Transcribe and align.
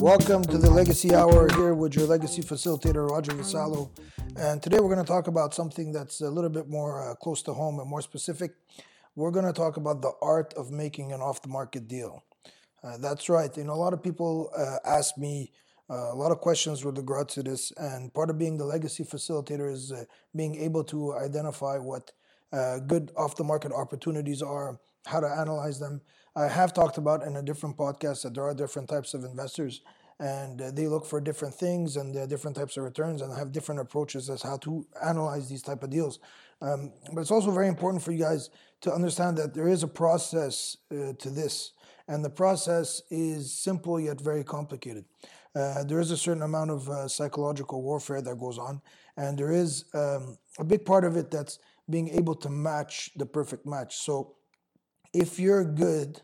Welcome 0.00 0.44
to 0.44 0.58
the 0.58 0.70
Legacy 0.72 1.12
Hour 1.12 1.48
here 1.56 1.74
with 1.74 1.96
your 1.96 2.06
legacy 2.06 2.40
facilitator, 2.40 3.10
Roger 3.10 3.32
Vassallo. 3.32 3.90
And 4.36 4.62
today 4.62 4.78
we're 4.78 4.94
going 4.94 5.04
to 5.04 5.12
talk 5.12 5.26
about 5.26 5.54
something 5.54 5.90
that's 5.90 6.20
a 6.20 6.30
little 6.30 6.50
bit 6.50 6.68
more 6.68 7.10
uh, 7.10 7.16
close 7.16 7.42
to 7.42 7.52
home 7.52 7.80
and 7.80 7.90
more 7.90 8.00
specific. 8.00 8.52
We're 9.16 9.32
going 9.32 9.46
to 9.46 9.52
talk 9.52 9.76
about 9.76 10.02
the 10.02 10.12
art 10.22 10.54
of 10.54 10.70
making 10.70 11.10
an 11.12 11.20
off 11.20 11.42
the 11.42 11.48
market 11.48 11.88
deal. 11.88 12.22
Uh, 12.84 12.96
that's 12.98 13.28
right. 13.28 13.50
You 13.56 13.64
know, 13.64 13.72
a 13.72 13.74
lot 13.74 13.92
of 13.92 14.04
people 14.04 14.52
uh, 14.56 14.76
ask 14.88 15.18
me 15.18 15.50
uh, 15.90 16.12
a 16.12 16.14
lot 16.14 16.30
of 16.30 16.38
questions 16.38 16.84
with 16.84 16.96
regard 16.96 17.28
to 17.30 17.42
this. 17.42 17.72
And 17.76 18.14
part 18.14 18.30
of 18.30 18.38
being 18.38 18.56
the 18.56 18.66
legacy 18.66 19.02
facilitator 19.02 19.68
is 19.72 19.90
uh, 19.90 20.04
being 20.36 20.54
able 20.54 20.84
to 20.84 21.14
identify 21.14 21.78
what 21.78 22.12
uh, 22.52 22.78
good 22.78 23.10
off 23.16 23.34
the 23.34 23.42
market 23.42 23.72
opportunities 23.72 24.42
are, 24.42 24.78
how 25.06 25.18
to 25.18 25.26
analyze 25.26 25.80
them. 25.80 26.02
I 26.36 26.48
have 26.48 26.72
talked 26.72 26.98
about 26.98 27.22
in 27.22 27.36
a 27.36 27.42
different 27.42 27.76
podcast 27.76 28.22
that 28.22 28.34
there 28.34 28.44
are 28.44 28.54
different 28.54 28.88
types 28.88 29.14
of 29.14 29.24
investors 29.24 29.82
and 30.20 30.58
they 30.58 30.88
look 30.88 31.06
for 31.06 31.20
different 31.20 31.54
things 31.54 31.96
and 31.96 32.28
different 32.28 32.56
types 32.56 32.76
of 32.76 32.84
returns 32.84 33.22
and 33.22 33.32
have 33.36 33.52
different 33.52 33.80
approaches 33.80 34.28
as 34.28 34.42
how 34.42 34.56
to 34.58 34.84
analyze 35.04 35.48
these 35.48 35.62
type 35.62 35.82
of 35.82 35.90
deals. 35.90 36.18
Um, 36.60 36.92
but 37.12 37.20
it's 37.20 37.30
also 37.30 37.52
very 37.52 37.68
important 37.68 38.02
for 38.02 38.10
you 38.10 38.18
guys 38.18 38.50
to 38.80 38.92
understand 38.92 39.36
that 39.38 39.54
there 39.54 39.68
is 39.68 39.82
a 39.82 39.88
process 39.88 40.76
uh, 40.90 41.12
to 41.18 41.30
this, 41.30 41.72
and 42.08 42.24
the 42.24 42.30
process 42.30 43.02
is 43.10 43.52
simple 43.52 44.00
yet 44.00 44.20
very 44.20 44.42
complicated. 44.42 45.04
Uh, 45.54 45.84
there 45.84 46.00
is 46.00 46.10
a 46.10 46.16
certain 46.16 46.42
amount 46.42 46.70
of 46.70 46.88
uh, 46.88 47.08
psychological 47.08 47.82
warfare 47.82 48.20
that 48.20 48.38
goes 48.38 48.58
on, 48.58 48.80
and 49.16 49.38
there 49.38 49.52
is 49.52 49.84
um, 49.94 50.36
a 50.58 50.64
big 50.64 50.84
part 50.84 51.04
of 51.04 51.16
it 51.16 51.30
that's 51.30 51.58
being 51.88 52.08
able 52.10 52.34
to 52.34 52.50
match 52.50 53.10
the 53.16 53.26
perfect 53.26 53.66
match. 53.66 53.96
So, 53.96 54.34
if 55.12 55.38
you're 55.38 55.64
good 55.64 56.20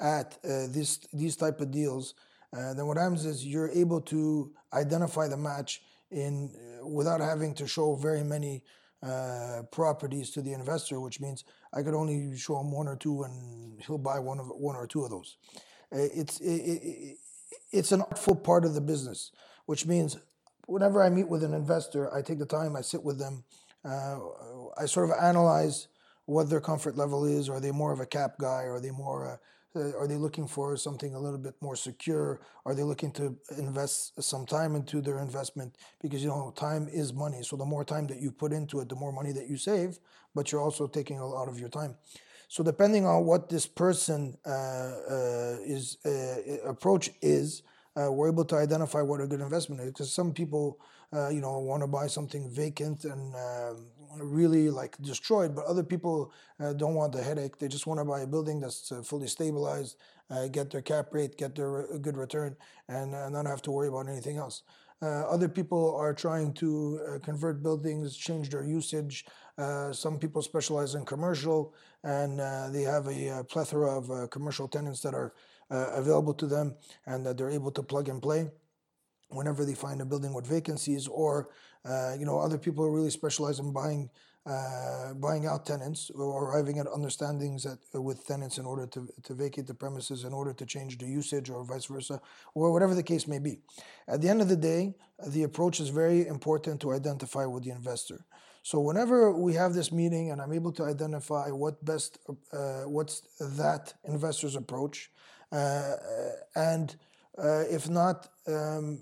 at 0.00 0.38
uh, 0.44 0.66
this 0.68 0.98
these 1.12 1.36
type 1.36 1.60
of 1.60 1.70
deals, 1.70 2.14
uh, 2.56 2.74
then 2.74 2.86
what 2.86 2.96
happens 2.96 3.24
is 3.24 3.46
you're 3.46 3.70
able 3.70 4.00
to 4.00 4.52
identify 4.72 5.28
the 5.28 5.36
match 5.36 5.82
in 6.10 6.50
uh, 6.54 6.86
without 6.86 7.20
having 7.20 7.54
to 7.54 7.66
show 7.66 7.94
very 7.96 8.24
many 8.24 8.62
uh, 9.02 9.62
properties 9.70 10.30
to 10.30 10.42
the 10.42 10.52
investor, 10.52 11.00
which 11.00 11.20
means 11.20 11.44
I 11.72 11.82
could 11.82 11.94
only 11.94 12.36
show 12.36 12.58
him 12.58 12.72
one 12.72 12.88
or 12.88 12.96
two, 12.96 13.22
and 13.22 13.80
he'll 13.82 13.98
buy 13.98 14.18
one 14.18 14.40
of 14.40 14.48
one 14.48 14.76
or 14.76 14.86
two 14.86 15.04
of 15.04 15.10
those. 15.10 15.36
Uh, 15.92 16.08
it's 16.14 16.40
it, 16.40 16.46
it, 16.46 17.16
it's 17.70 17.92
an 17.92 18.02
artful 18.02 18.36
part 18.36 18.64
of 18.64 18.74
the 18.74 18.80
business, 18.80 19.32
which 19.66 19.86
means 19.86 20.16
whenever 20.66 21.02
I 21.02 21.10
meet 21.10 21.28
with 21.28 21.44
an 21.44 21.54
investor, 21.54 22.12
I 22.14 22.22
take 22.22 22.38
the 22.38 22.46
time, 22.46 22.76
I 22.76 22.80
sit 22.80 23.02
with 23.02 23.18
them, 23.18 23.44
uh, 23.84 24.18
I 24.78 24.86
sort 24.86 25.10
of 25.10 25.16
analyze 25.20 25.88
what 26.26 26.50
their 26.50 26.60
comfort 26.60 26.96
level 26.96 27.24
is. 27.24 27.48
Are 27.48 27.60
they 27.60 27.70
more 27.70 27.92
of 27.92 28.00
a 28.00 28.06
cap 28.06 28.38
guy? 28.38 28.64
Are 28.64 28.80
they 28.80 28.90
more 28.90 29.26
uh, 29.26 29.36
uh, 29.76 29.96
are 29.98 30.06
they 30.06 30.16
looking 30.16 30.46
for 30.46 30.76
something 30.76 31.14
a 31.14 31.18
little 31.18 31.38
bit 31.38 31.54
more 31.60 31.74
secure? 31.74 32.40
Are 32.64 32.74
they 32.74 32.82
looking 32.82 33.10
to 33.12 33.36
invest 33.58 34.22
some 34.22 34.46
time 34.46 34.76
into 34.76 35.00
their 35.00 35.18
investment? 35.18 35.76
Because 36.00 36.22
you 36.22 36.28
know, 36.28 36.52
time 36.54 36.88
is 36.92 37.12
money. 37.12 37.42
So 37.42 37.56
the 37.56 37.64
more 37.64 37.84
time 37.84 38.06
that 38.06 38.20
you 38.20 38.30
put 38.30 38.52
into 38.52 38.78
it, 38.80 38.88
the 38.88 38.94
more 38.94 39.12
money 39.12 39.32
that 39.32 39.48
you 39.48 39.56
save. 39.56 39.98
But 40.34 40.52
you're 40.52 40.60
also 40.60 40.86
taking 40.86 41.18
a 41.18 41.26
lot 41.26 41.48
of 41.48 41.58
your 41.58 41.68
time. 41.68 41.96
So 42.48 42.62
depending 42.62 43.04
on 43.04 43.24
what 43.24 43.48
this 43.48 43.66
person 43.66 44.36
uh, 44.46 44.50
uh, 44.50 45.56
is 45.64 45.98
uh, 46.06 46.68
approach 46.68 47.10
is, 47.20 47.62
uh, 47.96 48.12
we're 48.12 48.28
able 48.28 48.44
to 48.44 48.56
identify 48.56 49.00
what 49.02 49.20
a 49.20 49.26
good 49.26 49.40
investment 49.40 49.80
is. 49.80 49.88
Because 49.88 50.12
some 50.12 50.32
people, 50.32 50.78
uh, 51.12 51.28
you 51.28 51.40
know, 51.40 51.58
want 51.58 51.82
to 51.82 51.86
buy 51.86 52.06
something 52.06 52.48
vacant 52.50 53.04
and 53.04 53.34
um, 53.34 53.86
really 54.18 54.70
like 54.70 54.96
destroyed, 55.02 55.54
but 55.54 55.64
other 55.66 55.82
people 55.82 56.32
uh, 56.60 56.72
don't 56.72 56.94
want 56.94 57.12
the 57.12 57.22
headache. 57.22 57.58
They 57.58 57.68
just 57.68 57.86
want 57.86 58.00
to 58.00 58.04
buy 58.04 58.20
a 58.20 58.26
building 58.26 58.60
that's 58.60 58.92
fully 59.04 59.26
stabilized, 59.26 59.96
get 60.52 60.70
their 60.70 60.82
cap 60.82 61.12
rate, 61.12 61.36
get 61.36 61.54
their 61.54 61.98
good 61.98 62.16
return, 62.16 62.56
and 62.88 63.12
not 63.12 63.46
have 63.46 63.62
to 63.62 63.70
worry 63.70 63.88
about 63.88 64.08
anything 64.08 64.36
else. 64.36 64.62
Uh, 65.02 65.26
other 65.28 65.48
people 65.48 65.94
are 65.96 66.14
trying 66.14 66.52
to 66.54 66.98
uh, 67.06 67.18
convert 67.18 67.62
buildings, 67.62 68.16
change 68.16 68.48
their 68.48 68.64
usage. 68.64 69.26
Uh, 69.58 69.92
some 69.92 70.18
people 70.18 70.40
specialize 70.40 70.94
in 70.94 71.04
commercial, 71.04 71.74
and 72.04 72.38
they 72.74 72.82
have 72.82 73.06
a, 73.08 73.44
plethora 73.44 73.90
of 73.98 74.30
commercial 74.30 74.66
tenants 74.68 75.00
that 75.00 75.14
are 75.14 75.34
available 75.70 76.32
to 76.34 76.46
them, 76.46 76.74
and 77.06 77.26
that 77.26 77.36
they're 77.36 77.50
able 77.50 77.70
to 77.70 77.82
plug 77.82 78.08
and 78.08 78.22
play 78.22 78.50
whenever 79.28 79.64
they 79.64 79.74
find 79.74 80.00
a 80.00 80.04
building 80.04 80.34
with 80.34 80.46
vacancies. 80.46 81.08
Or, 81.08 81.48
you 82.18 82.26
know, 82.26 82.38
other 82.38 82.58
people 82.58 82.88
really 82.90 83.10
specialize 83.10 83.58
in 83.58 83.72
buying 83.72 84.10
uh, 84.46 85.14
buying 85.14 85.46
out 85.46 85.64
tenants 85.64 86.10
or 86.10 86.44
arriving 86.44 86.78
at 86.78 86.86
understandings 86.86 87.64
uh, 87.64 88.02
with 88.02 88.26
tenants 88.26 88.58
in 88.58 88.66
order 88.66 88.86
to, 88.86 89.08
to 89.22 89.32
vacate 89.32 89.66
the 89.66 89.72
premises 89.72 90.24
in 90.24 90.34
order 90.34 90.52
to 90.52 90.66
change 90.66 90.98
the 90.98 91.06
usage 91.06 91.48
or 91.48 91.64
vice 91.64 91.86
versa, 91.86 92.20
or 92.54 92.70
whatever 92.70 92.94
the 92.94 93.02
case 93.02 93.26
may 93.26 93.38
be. 93.38 93.60
At 94.06 94.20
the 94.20 94.28
end 94.28 94.42
of 94.42 94.50
the 94.50 94.56
day, 94.56 94.94
the 95.28 95.44
approach 95.44 95.80
is 95.80 95.88
very 95.88 96.26
important 96.26 96.80
to 96.82 96.92
identify 96.92 97.46
with 97.46 97.64
the 97.64 97.70
investor. 97.70 98.26
So 98.62 98.80
whenever 98.80 99.32
we 99.32 99.54
have 99.54 99.72
this 99.72 99.90
meeting 99.90 100.30
and 100.30 100.42
I'm 100.42 100.52
able 100.52 100.72
to 100.72 100.84
identify 100.84 101.48
what 101.50 101.82
best, 101.82 102.18
uh, 102.52 102.82
what's 102.82 103.22
that 103.40 103.94
investor's 104.04 104.56
approach, 104.56 105.10
uh, 105.52 105.92
and 106.54 106.90
uh, 106.90 106.94
if 107.38 107.88
not, 107.88 108.28
um, 108.46 109.00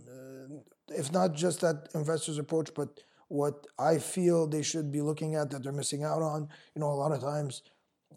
if 0.89 1.13
not 1.13 1.35
just 1.35 1.61
that 1.61 1.89
investor's 1.95 2.39
approach, 2.39 2.71
but 2.75 3.01
what 3.29 3.67
I 3.79 3.97
feel 3.99 4.47
they 4.47 4.63
should 4.63 4.93
be 4.93 5.01
looking 5.01 5.35
at 5.37 5.51
that 5.51 5.63
they're 5.63 5.73
missing 5.73 6.05
out 6.05 6.21
on. 6.23 6.49
You 6.75 6.81
know, 6.81 6.91
a 6.93 6.95
lot 6.95 7.13
of 7.13 7.21
times, 7.21 7.63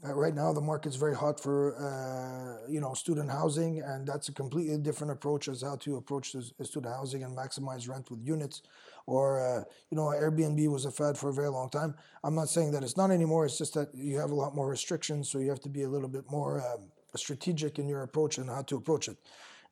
uh, 0.05 0.13
right 0.13 0.35
now 0.35 0.51
the 0.51 0.61
market's 0.61 0.97
very 0.97 1.15
hot 1.15 1.39
for 1.39 1.75
uh, 1.77 2.69
you 2.69 2.81
know 2.81 2.93
student 2.93 3.31
housing, 3.31 3.81
and 3.81 4.05
that's 4.05 4.27
a 4.27 4.33
completely 4.33 4.77
different 4.77 5.11
approach 5.11 5.47
as 5.47 5.61
how 5.61 5.77
to 5.77 5.95
approach 5.95 6.33
the, 6.33 6.65
student 6.65 6.93
housing 6.93 7.23
and 7.23 7.35
maximize 7.35 7.87
rent 7.89 8.11
with 8.11 8.21
units. 8.21 8.61
Or 9.07 9.39
uh, 9.39 9.63
you 9.89 9.95
know, 9.95 10.07
Airbnb 10.07 10.67
was 10.69 10.83
a 10.85 10.91
fad 10.91 11.17
for 11.17 11.29
a 11.29 11.33
very 11.33 11.49
long 11.49 11.69
time. 11.69 11.95
I'm 12.23 12.35
not 12.35 12.49
saying 12.49 12.71
that 12.71 12.83
it's 12.83 12.97
not 12.97 13.09
anymore. 13.09 13.45
It's 13.45 13.57
just 13.57 13.73
that 13.75 13.95
you 13.95 14.17
have 14.17 14.31
a 14.31 14.35
lot 14.35 14.53
more 14.53 14.67
restrictions, 14.67 15.29
so 15.29 15.39
you 15.39 15.49
have 15.49 15.61
to 15.61 15.69
be 15.69 15.83
a 15.83 15.89
little 15.89 16.09
bit 16.09 16.29
more 16.29 16.61
um, 16.61 16.91
strategic 17.15 17.79
in 17.79 17.87
your 17.87 18.03
approach 18.03 18.37
and 18.37 18.49
how 18.49 18.63
to 18.63 18.75
approach 18.75 19.07
it. 19.07 19.17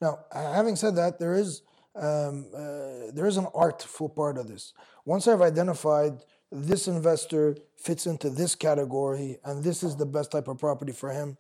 Now, 0.02 0.20
having 0.32 0.76
said 0.76 0.96
that, 0.96 1.20
there 1.20 1.36
is 1.36 1.62
um, 1.96 2.48
uh, 2.56 3.12
there 3.14 3.28
is 3.28 3.38
an 3.38 3.48
artful 3.54 4.10
part 4.10 4.38
of 4.38 4.48
this. 4.48 4.74
Once 5.06 5.28
I've 5.28 5.42
identified 5.42 6.24
this 6.52 6.88
investor 6.88 7.56
fits 7.78 8.06
into 8.08 8.30
this 8.30 8.56
category 8.56 9.38
and 9.44 9.64
this 9.64 9.84
is 9.84 9.96
the 9.96 10.06
best 10.06 10.32
type 10.32 10.48
of 10.48 10.58
property 10.58 10.92
for 10.92 11.12
him, 11.12 11.38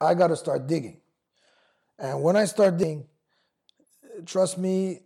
I 0.00 0.14
got 0.14 0.28
to 0.28 0.36
start 0.36 0.66
digging. 0.66 1.00
And 1.98 2.22
when 2.22 2.36
I 2.36 2.44
start 2.44 2.76
digging, 2.76 3.06
trust 4.26 4.58
me, 4.58 5.00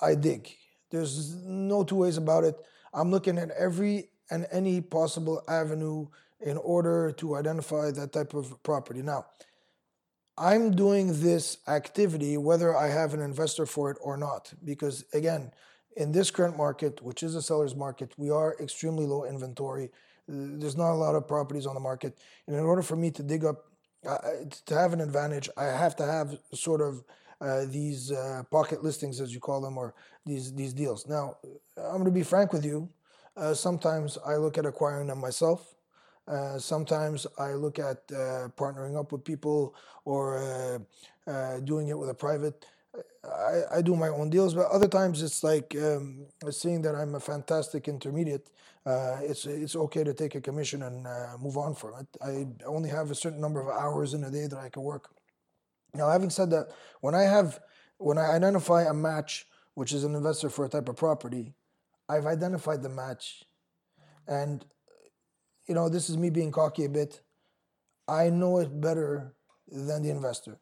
I 0.00 0.14
dig. 0.14 0.50
There's 0.90 1.34
no 1.36 1.84
two 1.84 1.96
ways 1.96 2.16
about 2.16 2.44
it. 2.44 2.56
I'm 2.92 3.10
looking 3.10 3.38
at 3.38 3.50
every 3.50 4.10
and 4.30 4.46
any 4.50 4.80
possible 4.80 5.42
avenue 5.48 6.08
in 6.40 6.56
order 6.58 7.12
to 7.12 7.36
identify 7.36 7.90
that 7.90 8.12
type 8.12 8.34
of 8.34 8.62
property. 8.62 9.02
Now, 9.02 9.26
I'm 10.38 10.74
doing 10.76 11.20
this 11.20 11.58
activity 11.66 12.36
whether 12.36 12.76
I 12.76 12.88
have 12.88 13.14
an 13.14 13.20
investor 13.20 13.66
for 13.66 13.90
it 13.90 13.96
or 14.00 14.16
not. 14.16 14.52
Because 14.64 15.04
again, 15.12 15.50
in 15.96 16.12
this 16.12 16.30
current 16.30 16.56
market, 16.56 17.02
which 17.02 17.22
is 17.22 17.34
a 17.34 17.42
seller's 17.42 17.74
market, 17.74 18.12
we 18.18 18.30
are 18.30 18.54
extremely 18.60 19.06
low 19.06 19.24
inventory. 19.24 19.90
There's 20.28 20.76
not 20.76 20.92
a 20.92 20.94
lot 20.98 21.14
of 21.14 21.26
properties 21.26 21.66
on 21.66 21.74
the 21.74 21.80
market. 21.80 22.18
And 22.46 22.56
in 22.56 22.62
order 22.62 22.82
for 22.82 22.96
me 22.96 23.10
to 23.12 23.22
dig 23.22 23.44
up, 23.44 23.64
uh, 24.06 24.18
to 24.66 24.74
have 24.74 24.92
an 24.92 25.00
advantage, 25.00 25.48
I 25.56 25.64
have 25.64 25.96
to 25.96 26.04
have 26.04 26.38
sort 26.52 26.80
of 26.80 27.02
uh, 27.40 27.64
these 27.66 28.12
uh, 28.12 28.42
pocket 28.50 28.82
listings, 28.84 29.20
as 29.20 29.32
you 29.32 29.40
call 29.40 29.60
them, 29.60 29.76
or 29.76 29.94
these 30.24 30.54
these 30.54 30.72
deals. 30.72 31.06
Now, 31.06 31.36
I'm 31.76 31.92
going 31.92 32.04
to 32.04 32.10
be 32.10 32.22
frank 32.22 32.52
with 32.52 32.64
you. 32.64 32.88
Uh, 33.36 33.52
sometimes 33.52 34.16
I 34.24 34.36
look 34.36 34.58
at 34.58 34.64
acquiring 34.64 35.08
them 35.08 35.18
myself. 35.18 35.75
Uh, 36.28 36.58
sometimes 36.58 37.26
I 37.38 37.52
look 37.52 37.78
at 37.78 37.98
uh, 38.10 38.48
partnering 38.56 38.98
up 38.98 39.12
with 39.12 39.24
people 39.24 39.74
or 40.04 40.38
uh, 40.38 41.30
uh 41.30 41.60
doing 41.60 41.88
it 41.88 41.98
with 41.98 42.10
a 42.10 42.14
private. 42.14 42.66
I, 43.24 43.78
I, 43.78 43.82
do 43.82 43.94
my 43.94 44.08
own 44.08 44.30
deals, 44.30 44.54
but 44.54 44.70
other 44.70 44.88
times 44.88 45.22
it's 45.22 45.44
like 45.44 45.76
um, 45.76 46.26
seeing 46.50 46.80
that 46.82 46.94
I'm 46.94 47.14
a 47.14 47.20
fantastic 47.20 47.88
intermediate. 47.88 48.48
Uh, 48.86 49.18
it's 49.22 49.44
it's 49.44 49.76
okay 49.76 50.02
to 50.02 50.14
take 50.14 50.34
a 50.34 50.40
commission 50.40 50.82
and 50.82 51.06
move 51.40 51.58
on 51.58 51.74
from 51.74 51.92
it. 52.00 52.06
I 52.22 52.46
only 52.64 52.88
have 52.88 53.10
a 53.10 53.14
certain 53.14 53.40
number 53.40 53.60
of 53.60 53.68
hours 53.68 54.14
in 54.14 54.24
a 54.24 54.30
day 54.30 54.46
that 54.46 54.58
I 54.58 54.68
can 54.70 54.82
work. 54.82 55.10
Now, 55.94 56.10
having 56.10 56.30
said 56.30 56.50
that, 56.50 56.68
when 57.00 57.14
I 57.14 57.22
have 57.22 57.60
when 57.98 58.18
I 58.18 58.30
identify 58.30 58.84
a 58.84 58.94
match, 58.94 59.46
which 59.74 59.92
is 59.92 60.04
an 60.04 60.14
investor 60.14 60.48
for 60.48 60.64
a 60.64 60.68
type 60.68 60.88
of 60.88 60.96
property, 60.96 61.54
I've 62.08 62.26
identified 62.26 62.82
the 62.82 62.88
match, 62.88 63.44
and 64.26 64.64
you 65.66 65.74
know, 65.74 65.88
this 65.88 66.08
is 66.08 66.16
me 66.16 66.30
being 66.30 66.52
cocky 66.52 66.84
a 66.84 66.88
bit. 66.88 67.20
I 68.08 68.30
know 68.30 68.58
it 68.58 68.80
better 68.80 69.34
than 69.68 70.02
the 70.02 70.10
investor. 70.10 70.58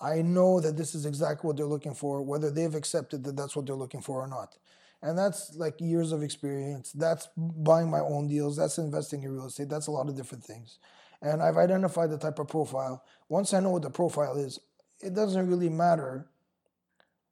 I 0.00 0.22
know 0.22 0.60
that 0.60 0.76
this 0.76 0.94
is 0.94 1.06
exactly 1.06 1.46
what 1.46 1.56
they're 1.56 1.66
looking 1.66 1.94
for, 1.94 2.22
whether 2.22 2.50
they've 2.50 2.74
accepted 2.74 3.22
that 3.24 3.36
that's 3.36 3.54
what 3.54 3.66
they're 3.66 3.76
looking 3.76 4.00
for 4.00 4.22
or 4.22 4.26
not. 4.26 4.56
And 5.00 5.18
that's 5.18 5.54
like 5.56 5.80
years 5.80 6.12
of 6.12 6.22
experience. 6.22 6.92
That's 6.92 7.28
buying 7.36 7.90
my 7.90 8.00
own 8.00 8.28
deals. 8.28 8.56
That's 8.56 8.78
investing 8.78 9.22
in 9.22 9.32
real 9.32 9.46
estate. 9.46 9.68
That's 9.68 9.88
a 9.88 9.92
lot 9.92 10.08
of 10.08 10.16
different 10.16 10.44
things. 10.44 10.78
and 11.20 11.40
I've 11.40 11.56
identified 11.56 12.10
the 12.10 12.18
type 12.18 12.40
of 12.40 12.48
profile. 12.48 13.04
Once 13.28 13.54
I 13.54 13.60
know 13.60 13.70
what 13.70 13.82
the 13.82 13.90
profile 13.90 14.36
is, 14.36 14.58
it 15.00 15.14
doesn't 15.14 15.48
really 15.48 15.68
matter 15.68 16.26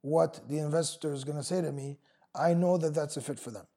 what 0.01 0.39
the 0.47 0.59
investor 0.59 1.13
is 1.13 1.23
going 1.23 1.37
to 1.37 1.43
say 1.43 1.61
to 1.61 1.71
me. 1.71 1.97
I 2.33 2.53
know 2.53 2.77
that 2.77 2.93
that's 2.93 3.17
a 3.17 3.21
fit 3.21 3.39
for 3.39 3.51
them. 3.51 3.67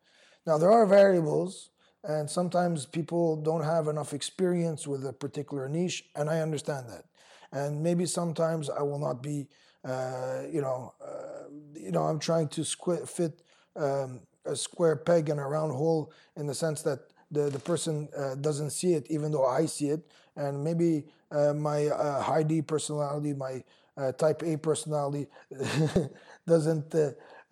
Now, 0.47 0.59
there 0.59 0.71
are 0.71 0.87
variables, 0.87 1.71
and 2.06 2.29
sometimes 2.29 2.87
people 2.87 3.37
don't 3.37 3.65
have 3.65 3.89
enough 3.89 4.12
experience 4.12 4.87
with 4.87 5.06
a 5.06 5.12
particular 5.12 5.69
niche, 5.69 6.05
and 6.15 6.29
I 6.29 6.41
understand 6.41 6.89
that. 6.91 7.05
And 7.53 7.83
maybe 7.83 8.06
sometimes 8.06 8.69
I 8.69 8.83
will 8.83 8.99
not 8.99 9.23
be, 9.23 9.49
uh, 9.85 10.43
you 10.51 10.61
know, 10.61 10.93
uh, 11.05 11.49
you 11.75 11.91
know, 11.93 12.03
I'm 12.03 12.19
trying 12.19 12.49
to 12.49 12.62
squ- 12.62 13.09
fit 13.09 13.43
um, 13.77 14.21
a 14.45 14.56
square 14.56 14.97
peg 14.97 15.29
in 15.29 15.39
a 15.39 15.49
round 15.49 15.73
hole 15.73 16.12
in 16.37 16.47
the 16.47 16.55
sense 16.55 16.83
that 16.83 17.01
the, 17.31 17.51
the 17.51 17.59
person 17.59 18.09
uh, 18.17 18.35
doesn't 18.37 18.71
see 18.71 18.95
it, 18.95 19.06
even 19.11 19.33
though 19.33 19.47
I 19.47 19.67
see 19.67 19.89
it. 19.89 20.06
And 20.37 20.62
maybe 20.65 21.05
uh, 21.31 21.55
my 21.55 21.87
uh, 21.87 22.21
high 22.23 22.43
D 22.43 22.61
personality, 22.62 23.33
my 23.35 23.62
uh, 23.97 24.12
type 24.12 24.43
A 24.43 24.56
personality 24.56 25.29
doesn't 26.47 26.95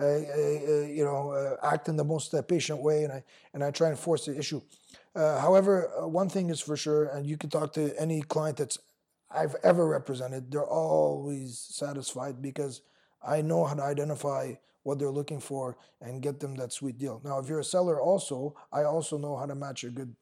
you 0.01 1.05
know 1.05 1.33
uh, 1.33 1.67
act 1.67 1.89
in 1.89 1.97
the 1.97 2.05
most 2.05 2.35
patient 2.49 2.83
way, 2.83 3.05
and 3.05 3.13
I 3.13 3.25
and 3.55 3.65
I 3.65 3.71
try 3.71 3.89
and 3.89 3.99
force 3.99 4.27
the 4.27 4.39
issue. 4.39 4.61
Uh, 5.15 5.39
however, 5.41 5.91
uh, 6.01 6.09
one 6.09 6.29
thing 6.29 6.51
is 6.51 6.61
for 6.61 6.77
sure, 6.77 7.07
and 7.07 7.27
you 7.27 7.37
can 7.37 7.51
talk 7.51 7.73
to 7.75 7.93
any 8.01 8.23
client 8.23 8.57
that's 8.57 8.79
I've 9.35 9.57
ever 9.63 9.87
represented, 9.87 10.51
they're 10.51 10.65
always 10.65 11.59
satisfied 11.59 12.43
because 12.43 12.83
I 13.23 13.43
know 13.43 13.65
how 13.65 13.75
to 13.75 13.83
identify 13.83 14.55
what 14.83 14.99
they're 14.99 15.11
looking 15.11 15.41
for 15.41 15.77
and 16.01 16.23
get 16.23 16.41
them 16.41 16.57
that 16.57 16.73
sweet 16.73 16.99
deal. 16.99 17.21
Now, 17.25 17.39
if 17.39 17.49
you're 17.49 17.61
a 17.61 17.65
seller, 17.65 18.01
also, 18.01 18.55
I 18.73 18.83
also 18.83 19.17
know 19.17 19.37
how 19.37 19.47
to 19.47 19.55
match 19.55 19.85
a 19.85 19.91
good 19.91 20.15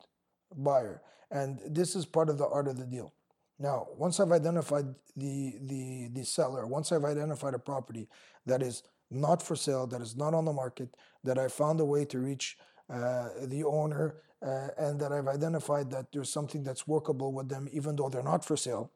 buyer, 0.56 1.02
and 1.30 1.60
this 1.66 1.96
is 1.96 2.04
part 2.04 2.28
of 2.28 2.38
the 2.38 2.46
art 2.46 2.68
of 2.68 2.78
the 2.78 2.86
deal. 2.86 3.12
Now, 3.58 3.88
once 3.96 4.20
I've 4.20 4.32
identified 4.32 4.86
the, 5.16 5.54
the, 5.62 6.08
the 6.12 6.24
seller, 6.24 6.66
once 6.66 6.92
I've 6.92 7.04
identified 7.04 7.54
a 7.54 7.58
property 7.58 8.08
that 8.46 8.62
is 8.62 8.82
not 9.10 9.42
for 9.42 9.56
sale, 9.56 9.86
that 9.88 10.00
is 10.00 10.16
not 10.16 10.34
on 10.34 10.44
the 10.44 10.52
market, 10.52 10.96
that 11.24 11.38
I 11.38 11.48
found 11.48 11.80
a 11.80 11.84
way 11.84 12.04
to 12.06 12.18
reach 12.18 12.56
uh, 12.88 13.28
the 13.42 13.64
owner, 13.64 14.16
uh, 14.42 14.68
and 14.78 14.98
that 15.00 15.12
I've 15.12 15.28
identified 15.28 15.90
that 15.90 16.12
there's 16.12 16.30
something 16.30 16.64
that's 16.64 16.86
workable 16.86 17.32
with 17.32 17.48
them, 17.48 17.68
even 17.72 17.96
though 17.96 18.08
they're 18.08 18.22
not 18.22 18.44
for 18.44 18.56
sale, 18.56 18.90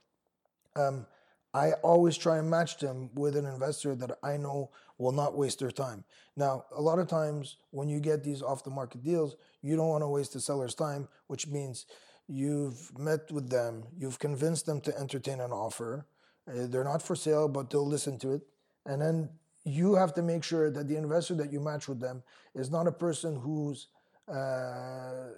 um, 0.77 1.07
I 1.53 1.73
always 1.83 2.17
try 2.17 2.39
and 2.39 2.51
match 2.51 2.79
them 2.79 3.11
with 3.15 3.37
an 3.37 3.47
investor 3.47 3.95
that 3.95 4.19
I 4.25 4.37
know 4.37 4.71
will 4.99 5.13
not 5.13 5.37
waste 5.37 5.61
their 5.61 5.71
time. 5.71 6.03
Now, 6.37 6.65
a 6.75 6.81
lot 6.81 6.99
of 6.99 7.07
times 7.07 7.59
when 7.71 7.89
you 7.89 8.01
get 8.01 8.25
these 8.25 8.43
off 8.43 8.65
the 8.65 8.71
market 8.71 9.05
deals, 9.05 9.37
you 9.63 9.77
don't 9.77 9.89
want 9.89 10.03
to 10.03 10.09
waste 10.09 10.33
the 10.33 10.41
seller's 10.41 10.75
time, 10.75 11.07
which 11.29 11.47
means 11.47 11.87
You've 12.27 12.97
met 12.99 13.31
with 13.31 13.51
them, 13.51 13.85
you've 13.99 14.19
convinced 14.19 14.67
them 14.67 14.81
to 14.83 14.99
entertain 14.99 15.41
an 15.41 15.53
offer. 15.53 16.07
Uh, 16.49 16.67
they're 16.69 16.85
not 16.85 17.03
for 17.03 17.15
sale, 17.15 17.49
but 17.49 17.69
they'll 17.69 17.87
listen 17.87 18.19
to 18.21 18.33
it. 18.33 18.43
And 18.87 19.03
then 19.03 19.29
you 19.65 19.95
have 19.95 20.13
to 20.15 20.23
make 20.23 20.45
sure 20.45 20.71
that 20.71 20.89
the 20.89 20.97
investor 20.97 21.35
that 21.35 21.53
you 21.53 21.61
match 21.61 21.89
with 21.89 22.01
them 22.01 22.23
is 22.55 22.71
not 22.71 22.87
a 22.87 22.93
person 22.93 23.37
who's 23.37 23.89
uh, 24.29 25.31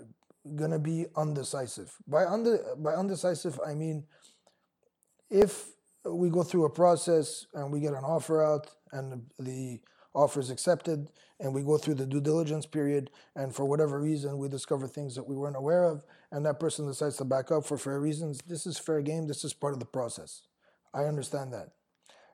going 0.55 0.70
to 0.70 0.78
be 0.78 1.06
undecisive. 1.17 1.94
By, 2.06 2.25
under, 2.25 2.58
by 2.76 2.93
undecisive, 2.93 3.61
I 3.67 3.75
mean 3.75 4.05
if 5.31 5.69
we 6.05 6.31
go 6.31 6.43
through 6.43 6.64
a 6.64 6.70
process 6.70 7.46
and 7.55 7.73
we 7.73 7.81
get 7.81 7.93
an 7.93 8.05
offer 8.05 8.43
out 8.43 8.69
and 8.93 9.23
the 9.38 9.81
offer 10.14 10.40
is 10.40 10.50
accepted 10.50 11.08
and 11.40 11.52
we 11.52 11.62
go 11.62 11.76
through 11.76 11.94
the 11.94 12.06
due 12.06 12.20
diligence 12.20 12.64
period 12.64 13.11
and 13.34 13.55
for 13.55 13.64
whatever 13.64 14.00
reason 14.00 14.38
we 14.38 14.49
discover 14.49 14.87
things 14.87 15.14
that 15.14 15.26
we 15.29 15.37
weren't 15.37 15.56
aware 15.56 15.84
of 15.84 16.02
and 16.32 16.46
that 16.46 16.58
person 16.58 16.87
decides 16.87 17.17
to 17.17 17.25
back 17.25 17.50
up 17.50 17.64
for 17.67 17.76
fair 17.76 18.00
reasons 18.00 18.40
this 18.46 18.67
is 18.67 18.79
fair 18.79 19.02
game 19.02 19.26
this 19.26 19.44
is 19.44 19.52
part 19.52 19.75
of 19.75 19.81
the 19.81 19.84
process 19.84 20.43
i 20.94 21.05
understand 21.05 21.52
that 21.52 21.70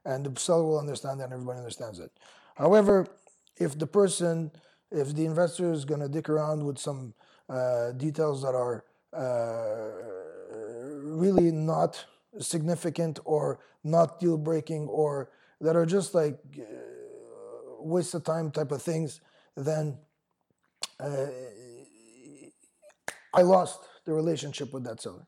and 0.04 0.24
the 0.24 0.40
seller 0.40 0.64
will 0.64 0.78
understand 0.78 1.20
that 1.20 1.24
and 1.24 1.32
everybody 1.32 1.58
understands 1.58 1.98
it 1.98 2.12
however 2.56 3.06
if 3.56 3.78
the 3.78 3.86
person 3.86 4.50
if 4.90 5.14
the 5.14 5.24
investor 5.24 5.72
is 5.72 5.84
going 5.84 6.00
to 6.00 6.08
dick 6.08 6.28
around 6.28 6.64
with 6.64 6.78
some 6.78 7.14
uh, 7.48 7.92
details 7.92 8.42
that 8.42 8.54
are 8.54 8.84
uh, 9.16 10.12
really 11.02 11.50
not 11.50 12.04
significant 12.38 13.18
or 13.24 13.58
not 13.84 14.20
deal 14.20 14.38
breaking 14.38 14.86
or 14.88 15.30
that 15.60 15.76
are 15.76 15.86
just 15.86 16.14
like 16.14 16.38
uh, 16.58 16.62
waste 17.78 18.14
of 18.14 18.24
time 18.24 18.50
type 18.50 18.72
of 18.72 18.82
things, 18.82 19.20
then 19.56 19.98
uh, 21.00 21.26
I 23.34 23.42
lost 23.42 23.80
the 24.04 24.12
relationship 24.12 24.72
with 24.72 24.84
that 24.84 25.00
seller. 25.00 25.26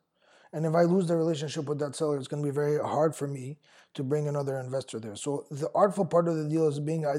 And 0.55 0.65
if 0.65 0.75
I 0.77 0.83
lose 0.83 1.09
the 1.09 1.17
relationship 1.17 1.65
with 1.65 1.81
that 1.81 1.97
seller, 1.97 2.17
it's 2.17 2.29
going 2.29 2.41
to 2.41 2.49
be 2.49 2.55
very 2.55 2.79
hard 2.79 3.17
for 3.17 3.27
me 3.27 3.59
to 3.95 4.05
bring 4.05 4.29
another 4.29 4.61
investor 4.61 5.01
there. 5.01 5.17
So 5.17 5.47
the 5.51 5.69
artful 5.75 6.05
part 6.05 6.29
of 6.29 6.37
the 6.37 6.49
deal 6.49 6.69
is 6.69 6.79
being 6.79 7.05
uh, 7.05 7.19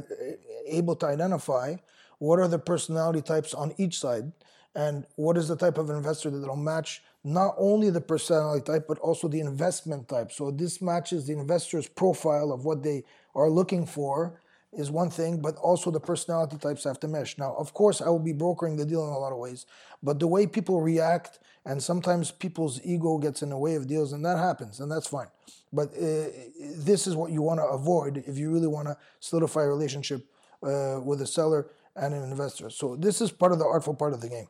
able 0.65 0.95
to 0.95 1.05
identify 1.05 1.75
what 2.19 2.39
are 2.39 2.47
the 2.47 2.57
personality 2.59 3.21
types 3.21 3.53
on 3.53 3.73
each 3.77 3.99
side 3.99 4.31
and 4.73 5.05
what 5.17 5.37
is 5.37 5.49
the 5.49 5.57
type 5.57 5.77
of 5.77 5.89
investor 5.89 6.29
that 6.29 6.47
will 6.47 6.55
match 6.55 7.03
not 7.25 7.55
only 7.57 7.89
the 7.89 7.99
personality 7.99 8.63
type 8.63 8.85
but 8.87 8.99
also 8.99 9.27
the 9.27 9.41
investment 9.41 10.07
type. 10.07 10.31
So 10.31 10.49
this 10.49 10.81
matches 10.81 11.27
the 11.27 11.33
investor's 11.33 11.89
profile 11.89 12.53
of 12.53 12.63
what 12.63 12.83
they 12.83 13.03
are 13.35 13.49
looking 13.49 13.85
for 13.85 14.39
is 14.75 14.92
one 14.92 15.10
thing, 15.10 15.42
but 15.42 15.56
also 15.57 15.92
the 15.92 16.00
personality 16.00 16.57
types 16.57 16.83
have 16.83 17.00
to 17.00 17.07
mesh. 17.07 17.38
Now, 17.38 17.56
of 17.57 17.74
course, 17.74 18.01
I 18.01 18.10
will 18.10 18.19
be 18.19 18.33
brokering 18.33 18.77
the 18.77 18.86
deal 18.86 19.07
in 19.07 19.13
a 19.13 19.18
lot 19.18 19.31
of 19.31 19.39
ways, 19.39 19.66
but 20.04 20.19
the 20.19 20.27
way 20.27 20.45
people 20.48 20.81
react, 20.81 21.39
and 21.66 21.81
sometimes 21.81 22.31
people's 22.31 22.80
ego 22.83 23.18
gets 23.18 23.42
in 23.42 23.50
the 23.50 23.57
way 23.57 23.75
of 23.75 23.88
deals, 23.88 24.13
and 24.13 24.24
that 24.25 24.38
happens, 24.38 24.80
and 24.80 24.92
that's 24.92 25.07
fine. 25.07 25.27
But 25.74 25.89
uh, 25.89 26.30
this 26.77 27.07
is 27.07 27.16
what 27.16 27.31
you 27.31 27.42
want 27.42 27.60
to 27.60 27.66
avoid 27.66 28.24
if 28.27 28.38
you 28.38 28.51
really 28.51 28.68
want 28.68 28.88
to 28.88 28.98
solidify 29.19 29.63
a 29.63 29.68
relationship 29.68 30.25
uh, 30.63 31.00
with 31.04 31.22
a 31.22 31.27
seller 31.27 31.68
and 31.95 32.13
an 32.13 32.24
investor. 32.24 32.69
So 32.69 32.95
this 32.95 33.22
is 33.22 33.31
part 33.31 33.51
of 33.51 33.60
the 33.60 33.66
artful 33.66 33.94
part 33.94 34.13
of 34.13 34.22
the 34.22 34.30
game. 34.30 34.48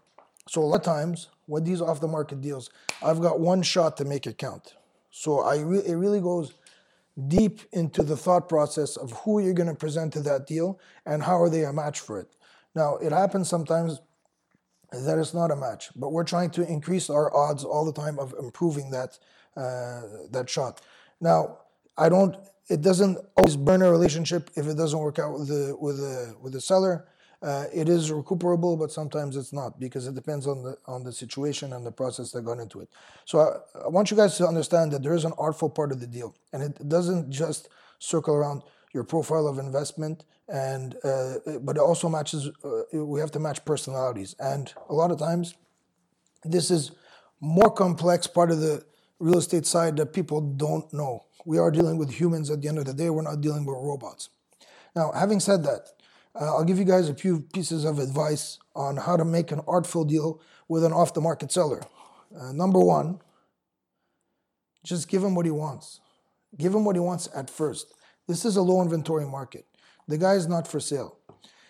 So 0.48 0.62
a 0.62 0.66
lot 0.66 0.78
of 0.78 0.84
times 0.84 1.30
with 1.48 1.66
these 1.66 1.82
off-the-market 1.82 2.42
deals, 2.42 2.70
I've 3.04 3.22
got 3.22 3.40
one 3.40 3.64
shot 3.64 3.98
to 3.98 4.06
make 4.06 4.28
it 4.28 4.38
count. 4.38 4.76
So 5.12 5.40
I 5.40 5.60
re- 5.60 5.86
it 5.86 5.96
really 5.96 6.22
goes 6.22 6.54
deep 7.28 7.62
into 7.72 8.04
the 8.04 8.18
thought 8.18 8.50
process 8.50 8.98
of 8.98 9.12
who 9.20 9.40
you're 9.40 9.54
going 9.54 9.70
to 9.70 9.76
present 9.76 10.14
to 10.14 10.22
that 10.22 10.48
deal 10.48 10.80
and 11.06 11.24
how 11.24 11.42
are 11.42 11.50
they 11.50 11.64
a 11.64 11.72
match 11.72 12.00
for 12.00 12.20
it. 12.20 12.28
Now, 12.76 12.98
it 12.98 13.12
happens 13.12 13.50
sometimes 13.50 14.02
that 14.92 15.18
it's 15.18 15.34
not 15.34 15.52
a 15.52 15.56
match, 15.56 15.90
but 15.96 16.12
we're 16.12 16.26
trying 16.26 16.50
to 16.52 16.68
increase 16.68 17.10
our 17.10 17.36
odds 17.36 17.64
all 17.64 17.86
the 17.86 17.94
time 17.94 18.20
of 18.20 18.34
improving 18.38 18.92
that 18.92 19.18
uh, 19.56 20.02
that 20.32 20.50
shot. 20.50 20.82
Now, 21.22 21.60
I 21.98 22.10
don't. 22.10 22.36
It 22.70 22.82
doesn't 22.82 23.18
always 23.38 23.56
burn 23.56 23.82
a 23.82 23.92
relationship 23.92 24.50
if 24.56 24.68
it 24.68 24.76
doesn't 24.76 25.00
work 25.00 25.20
out 25.20 25.40
with 25.40 25.48
the 25.48 25.76
with 25.80 25.98
the 25.98 26.36
with 26.42 26.54
the 26.54 26.62
seller. 26.62 27.08
Uh, 27.46 27.66
it 27.72 27.88
is 27.88 28.12
recuperable, 28.12 28.76
but 28.76 28.92
sometimes 28.92 29.36
it's 29.38 29.54
not 29.54 29.80
because 29.80 30.08
it 30.08 30.16
depends 30.16 30.48
on 30.48 30.64
the 30.64 30.76
on 30.88 31.04
the 31.04 31.12
situation 31.12 31.74
and 31.74 31.86
the 31.86 31.92
process 31.92 32.32
that 32.32 32.42
got 32.44 32.58
into 32.58 32.80
it. 32.80 32.90
So 33.26 33.40
I, 33.40 33.86
I, 33.86 33.88
want 33.88 34.10
you 34.10 34.18
guys 34.18 34.36
to 34.38 34.48
understand 34.48 34.92
that 34.94 35.04
there 35.04 35.14
is 35.14 35.26
an 35.26 35.34
artful 35.38 35.70
part 35.70 35.92
of 35.92 36.00
the 36.00 36.08
deal, 36.08 36.34
and 36.54 36.64
it 36.64 36.90
doesn't 36.90 37.30
just 37.30 37.70
circle 38.00 38.34
around 38.34 38.64
your 38.96 39.04
profile 39.04 39.46
of 39.48 39.60
investment, 39.60 40.26
and 40.50 40.96
uh, 41.04 41.36
but 41.62 41.76
it 41.76 41.82
also 41.82 42.10
matches. 42.10 42.50
Uh, 42.64 42.82
we 43.06 43.20
have 43.20 43.30
to 43.32 43.40
match 43.40 43.64
personalities, 43.64 44.36
and 44.40 44.74
a 44.90 44.94
lot 44.96 45.12
of 45.12 45.20
times, 45.20 45.54
this 46.44 46.72
is 46.72 46.94
more 47.40 47.70
complex 47.70 48.26
part 48.26 48.50
of 48.50 48.60
the 48.60 48.84
real 49.20 49.38
estate 49.38 49.68
side 49.68 49.98
that 49.98 50.14
people 50.14 50.42
don't 50.42 50.92
know. 50.92 51.26
We 51.46 51.60
are 51.60 51.70
dealing 51.70 51.98
with 51.98 52.10
humans 52.10 52.50
at 52.50 52.64
the 52.64 52.70
end 52.70 52.80
of 52.80 52.86
the 52.86 52.94
day. 52.94 53.12
We're 53.12 53.22
not 53.22 53.42
dealing 53.42 53.66
with 53.66 53.76
robots. 53.76 54.30
Now, 54.96 55.12
having 55.12 55.40
said 55.40 55.64
that, 55.66 55.90
uh, 56.40 56.56
I'll 56.56 56.66
give 56.66 56.78
you 56.78 56.86
guys 56.86 57.10
a 57.10 57.14
few 57.14 57.42
pieces 57.54 57.86
of 57.86 58.00
advice 58.00 58.60
on 58.76 58.98
how 58.98 59.16
to 59.16 59.24
make 59.24 59.52
an 59.52 59.62
artful 59.68 60.04
deal 60.04 60.42
with 60.68 60.84
an 60.84 60.92
off 60.92 61.14
the 61.14 61.22
market 61.22 61.52
seller. 61.52 61.82
Uh, 62.38 62.52
number 62.52 62.80
one, 62.80 63.20
just 64.84 65.08
give 65.08 65.24
him 65.24 65.34
what 65.36 65.46
he 65.46 65.52
wants. 65.52 66.02
Give 66.58 66.74
him 66.74 66.86
what 66.86 66.96
he 66.96 67.00
wants 67.00 67.30
at 67.36 67.50
first. 67.50 67.94
This 68.28 68.44
is 68.44 68.56
a 68.56 68.62
low 68.62 68.82
inventory 68.82 69.26
market. 69.26 69.66
The 70.08 70.18
guy 70.18 70.34
is 70.34 70.48
not 70.48 70.68
for 70.68 70.80
sale. 70.80 71.18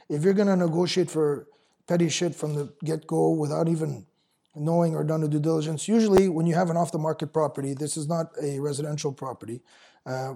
If 0.10 0.24
you're 0.24 0.34
going 0.34 0.48
to 0.48 0.56
negotiate 0.56 1.10
for 1.10 1.48
petty 1.88 2.10
shit 2.10 2.36
from 2.36 2.56
the 2.56 2.74
get 2.84 3.08
go 3.08 3.30
without 3.32 3.68
even 3.68 4.06
knowing 4.56 4.96
or 4.96 5.04
done 5.04 5.22
the 5.22 5.28
due 5.28 5.40
diligence, 5.40 5.88
usually 5.88 6.30
when 6.30 6.46
you 6.46 6.56
have 6.56 6.70
an 6.70 6.78
off 6.78 6.92
the 6.92 6.98
market 6.98 7.34
property, 7.34 7.74
this 7.74 7.98
is 7.98 8.08
not 8.08 8.32
a 8.42 8.60
residential 8.60 9.12
property. 9.12 9.62
Uh, 10.06 10.36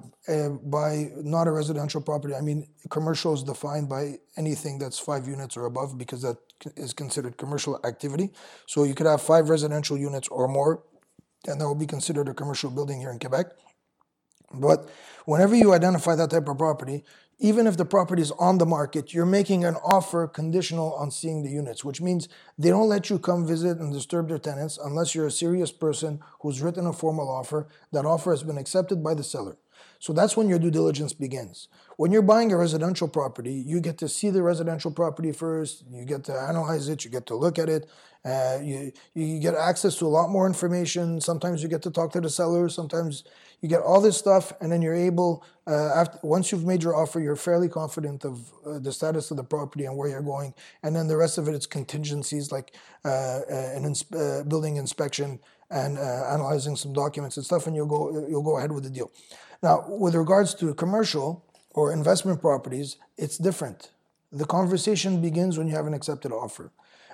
by 0.64 1.12
not 1.18 1.48
a 1.48 1.52
residential 1.52 2.02
property, 2.02 2.34
I 2.34 2.42
mean 2.42 2.68
commercial 2.90 3.34
is 3.36 3.44
defined 3.44 3.88
by 3.88 4.16
anything 4.36 4.80
that's 4.80 4.98
five 4.98 5.28
units 5.28 5.56
or 5.56 5.66
above 5.66 5.96
because 5.98 6.24
that 6.24 6.38
is 6.76 6.92
considered 6.92 7.38
commercial 7.38 7.80
activity. 7.86 8.32
So 8.66 8.84
you 8.84 8.96
could 8.96 9.06
have 9.06 9.22
five 9.22 9.50
residential 9.50 9.96
units 9.96 10.28
or 10.30 10.48
more, 10.48 10.84
and 11.46 11.62
that 11.62 11.66
will 11.66 11.76
be 11.76 11.86
considered 11.86 12.28
a 12.30 12.34
commercial 12.34 12.72
building 12.72 13.00
here 13.00 13.12
in 13.12 13.20
Quebec. 13.20 13.48
But 14.54 14.90
whenever 15.26 15.56
you 15.56 15.74
identify 15.74 16.16
that 16.16 16.32
type 16.32 16.48
of 16.48 16.58
property, 16.58 17.04
even 17.42 17.68
if 17.68 17.78
the 17.78 17.86
property 17.86 18.22
is 18.22 18.32
on 18.32 18.58
the 18.58 18.66
market, 18.66 19.14
you're 19.14 19.26
making 19.26 19.64
an 19.64 19.76
offer 19.76 20.28
conditional 20.28 20.94
on 20.96 21.10
seeing 21.10 21.42
the 21.42 21.50
units, 21.50 21.86
which 21.86 22.02
means 22.02 22.28
they 22.58 22.70
don't 22.70 22.90
let 22.90 23.10
you 23.10 23.18
come 23.18 23.48
visit 23.48 23.78
and 23.78 23.94
disturb 23.94 24.28
their 24.28 24.38
tenants 24.38 24.78
unless 24.84 25.16
you're 25.16 25.28
a 25.28 25.32
serious 25.32 25.72
person 25.72 26.20
who's 26.42 26.62
written 26.62 26.86
a 26.86 26.92
formal 26.92 27.30
offer. 27.30 27.68
That 27.94 28.06
offer 28.06 28.32
has 28.32 28.44
been 28.44 28.58
accepted 28.58 29.02
by 29.02 29.14
the 29.14 29.24
seller. 29.24 29.58
So 30.00 30.12
that's 30.12 30.36
when 30.36 30.50
your 30.50 30.60
due 30.60 30.72
diligence 30.72 31.14
begins. 31.14 31.70
When 32.00 32.14
you're 32.14 32.22
buying 32.22 32.50
a 32.54 32.56
residential 32.56 33.10
property, 33.10 33.52
you 33.52 33.82
get 33.82 33.98
to 33.98 34.08
see 34.08 34.30
the 34.30 34.42
residential 34.42 34.90
property 34.90 35.34
first, 35.34 35.84
you 35.92 36.06
get 36.06 36.24
to 36.24 36.34
analyze 36.34 36.88
it, 36.88 37.04
you 37.04 37.12
get 37.12 37.26
to 37.26 37.36
look 37.36 37.60
at 37.60 37.68
it, 37.68 37.90
uh, 38.24 38.60
you, 38.64 38.94
you 39.14 39.38
get 39.42 39.54
access 39.54 39.98
to 39.98 40.06
a 40.06 40.08
lot 40.08 40.30
more 40.30 40.48
information. 40.48 41.20
Sometimes 41.20 41.62
you 41.62 41.68
get 41.68 41.82
to 41.82 41.92
talk 41.92 42.14
to 42.14 42.22
the 42.22 42.30
seller, 42.30 42.70
sometimes 42.70 43.26
you 43.60 43.68
get 43.68 43.82
all 43.82 44.00
this 44.00 44.16
stuff, 44.16 44.54
and 44.62 44.72
then 44.72 44.82
you're 44.82 44.96
able, 44.96 45.44
uh, 45.68 45.92
after, 45.94 46.18
once 46.24 46.54
you've 46.54 46.64
made 46.64 46.84
your 46.84 46.96
offer, 46.96 47.20
you're 47.20 47.36
fairly 47.36 47.68
confident 47.68 48.24
of 48.24 48.50
uh, 48.66 48.80
the 48.80 48.94
status 48.94 49.30
of 49.30 49.36
the 49.36 49.44
property 49.44 49.84
and 49.84 49.98
where 49.98 50.08
you're 50.08 50.22
going. 50.22 50.54
And 50.84 50.96
then 50.96 51.10
the 51.10 51.18
rest 51.18 51.38
of 51.38 51.50
it 51.50 51.54
is 51.54 51.68
contingencies 51.68 52.50
like 52.50 52.74
uh, 53.04 53.10
uh, 53.10 53.72
an 53.76 53.84
ins- 53.84 54.10
uh, 54.14 54.46
building 54.48 54.78
inspection 54.78 55.42
and 55.70 55.98
analyzing 55.98 56.78
some 56.78 56.94
documents 56.94 57.36
and 57.36 57.46
stuff, 57.46 57.68
and 57.68 57.76
you'll 57.76 57.88
go, 57.88 58.26
you'll 58.30 58.42
go 58.42 58.58
ahead 58.58 58.72
with 58.72 58.86
the 58.86 58.90
deal. 58.90 59.12
Now, 59.62 59.84
with 59.90 60.16
regards 60.16 60.56
to 60.56 60.74
commercial 60.76 61.46
or 61.72 61.94
investment 61.94 62.42
properties, 62.42 62.98
it's 63.18 63.38
different. 63.38 63.92
The 64.32 64.46
conversation 64.46 65.22
begins 65.22 65.58
when 65.58 65.68
you 65.68 65.76
have 65.76 65.88
an 65.88 65.94
accepted 65.94 66.32
offer. 66.32 66.72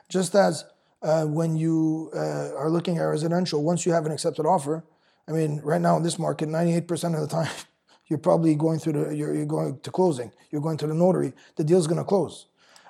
Just 0.09 0.35
as 0.35 0.65
uh, 1.01 1.25
when 1.25 1.55
you 1.55 2.11
uh, 2.13 2.55
are 2.55 2.69
looking 2.69 2.97
at 2.97 3.03
residential, 3.03 3.63
once 3.63 3.85
you 3.85 3.91
have 3.91 4.05
an 4.05 4.11
accepted 4.11 4.45
offer, 4.45 4.83
I 5.27 5.31
mean, 5.31 5.61
right 5.63 5.81
now 5.81 5.97
in 5.97 6.03
this 6.03 6.19
market, 6.19 6.49
98% 6.49 7.15
of 7.15 7.21
the 7.21 7.27
time, 7.27 7.51
you're 8.07 8.19
probably 8.19 8.55
going 8.55 8.79
through 8.79 8.93
the, 8.93 9.15
you're, 9.15 9.33
you're 9.33 9.45
going 9.45 9.79
to 9.79 9.91
closing, 9.91 10.31
you're 10.51 10.61
going 10.61 10.77
to 10.77 10.87
the 10.87 10.93
notary, 10.93 11.33
the 11.55 11.63
deal's 11.63 11.87
to 11.87 12.03
close. 12.03 12.47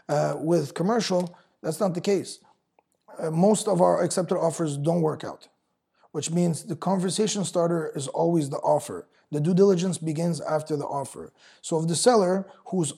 Uh, 0.07 0.36
with 0.38 0.74
commercial, 0.74 1.38
that's 1.62 1.79
not 1.79 1.93
the 1.93 2.01
case. 2.01 2.39
Uh, 3.17 3.31
most 3.31 3.67
of 3.67 3.81
our 3.81 4.03
accepted 4.03 4.38
offers 4.38 4.77
don't 4.77 5.01
work 5.01 5.24
out, 5.24 5.48
which 6.12 6.31
means 6.31 6.63
the 6.63 6.75
conversation 6.75 7.43
starter 7.45 7.91
is 7.95 8.07
always 8.10 8.50
the 8.50 8.57
offer. 8.57 9.07
The 9.35 9.41
due 9.41 9.53
diligence 9.53 9.97
begins 9.97 10.39
after 10.39 10.77
the 10.77 10.85
offer. 10.85 11.33
So 11.61 11.77
if 11.81 11.89
the 11.89 11.95
seller, 11.97 12.47
who's 12.67 12.93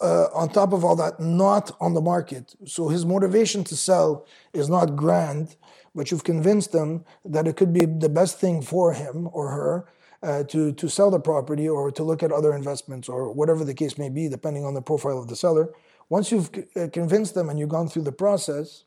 uh, 0.00 0.28
on 0.32 0.48
top 0.48 0.72
of 0.72 0.82
all 0.82 0.96
that, 0.96 1.20
not 1.20 1.76
on 1.78 1.92
the 1.92 2.00
market, 2.00 2.54
so 2.64 2.88
his 2.88 3.04
motivation 3.04 3.62
to 3.64 3.76
sell 3.76 4.26
is 4.54 4.70
not 4.70 4.96
grand, 4.96 5.56
but 5.94 6.10
you've 6.10 6.24
convinced 6.24 6.72
them 6.72 7.04
that 7.22 7.46
it 7.46 7.54
could 7.54 7.74
be 7.74 7.84
the 7.84 8.08
best 8.08 8.40
thing 8.40 8.62
for 8.62 8.94
him 8.94 9.28
or 9.30 9.50
her 9.50 9.86
uh, 10.22 10.44
to, 10.44 10.72
to 10.72 10.88
sell 10.88 11.10
the 11.10 11.20
property 11.20 11.68
or 11.68 11.90
to 11.90 12.02
look 12.02 12.22
at 12.22 12.32
other 12.32 12.54
investments 12.54 13.06
or 13.06 13.30
whatever 13.30 13.62
the 13.62 13.74
case 13.74 13.98
may 13.98 14.08
be, 14.08 14.30
depending 14.30 14.64
on 14.64 14.72
the 14.72 14.80
profile 14.80 15.18
of 15.18 15.28
the 15.28 15.36
seller. 15.36 15.68
Once 16.08 16.32
you've 16.32 16.48
uh, 16.76 16.88
convinced 16.94 17.34
them 17.34 17.50
and 17.50 17.58
you've 17.58 17.68
gone 17.68 17.88
through 17.88 18.04
the 18.04 18.10
process, 18.10 18.84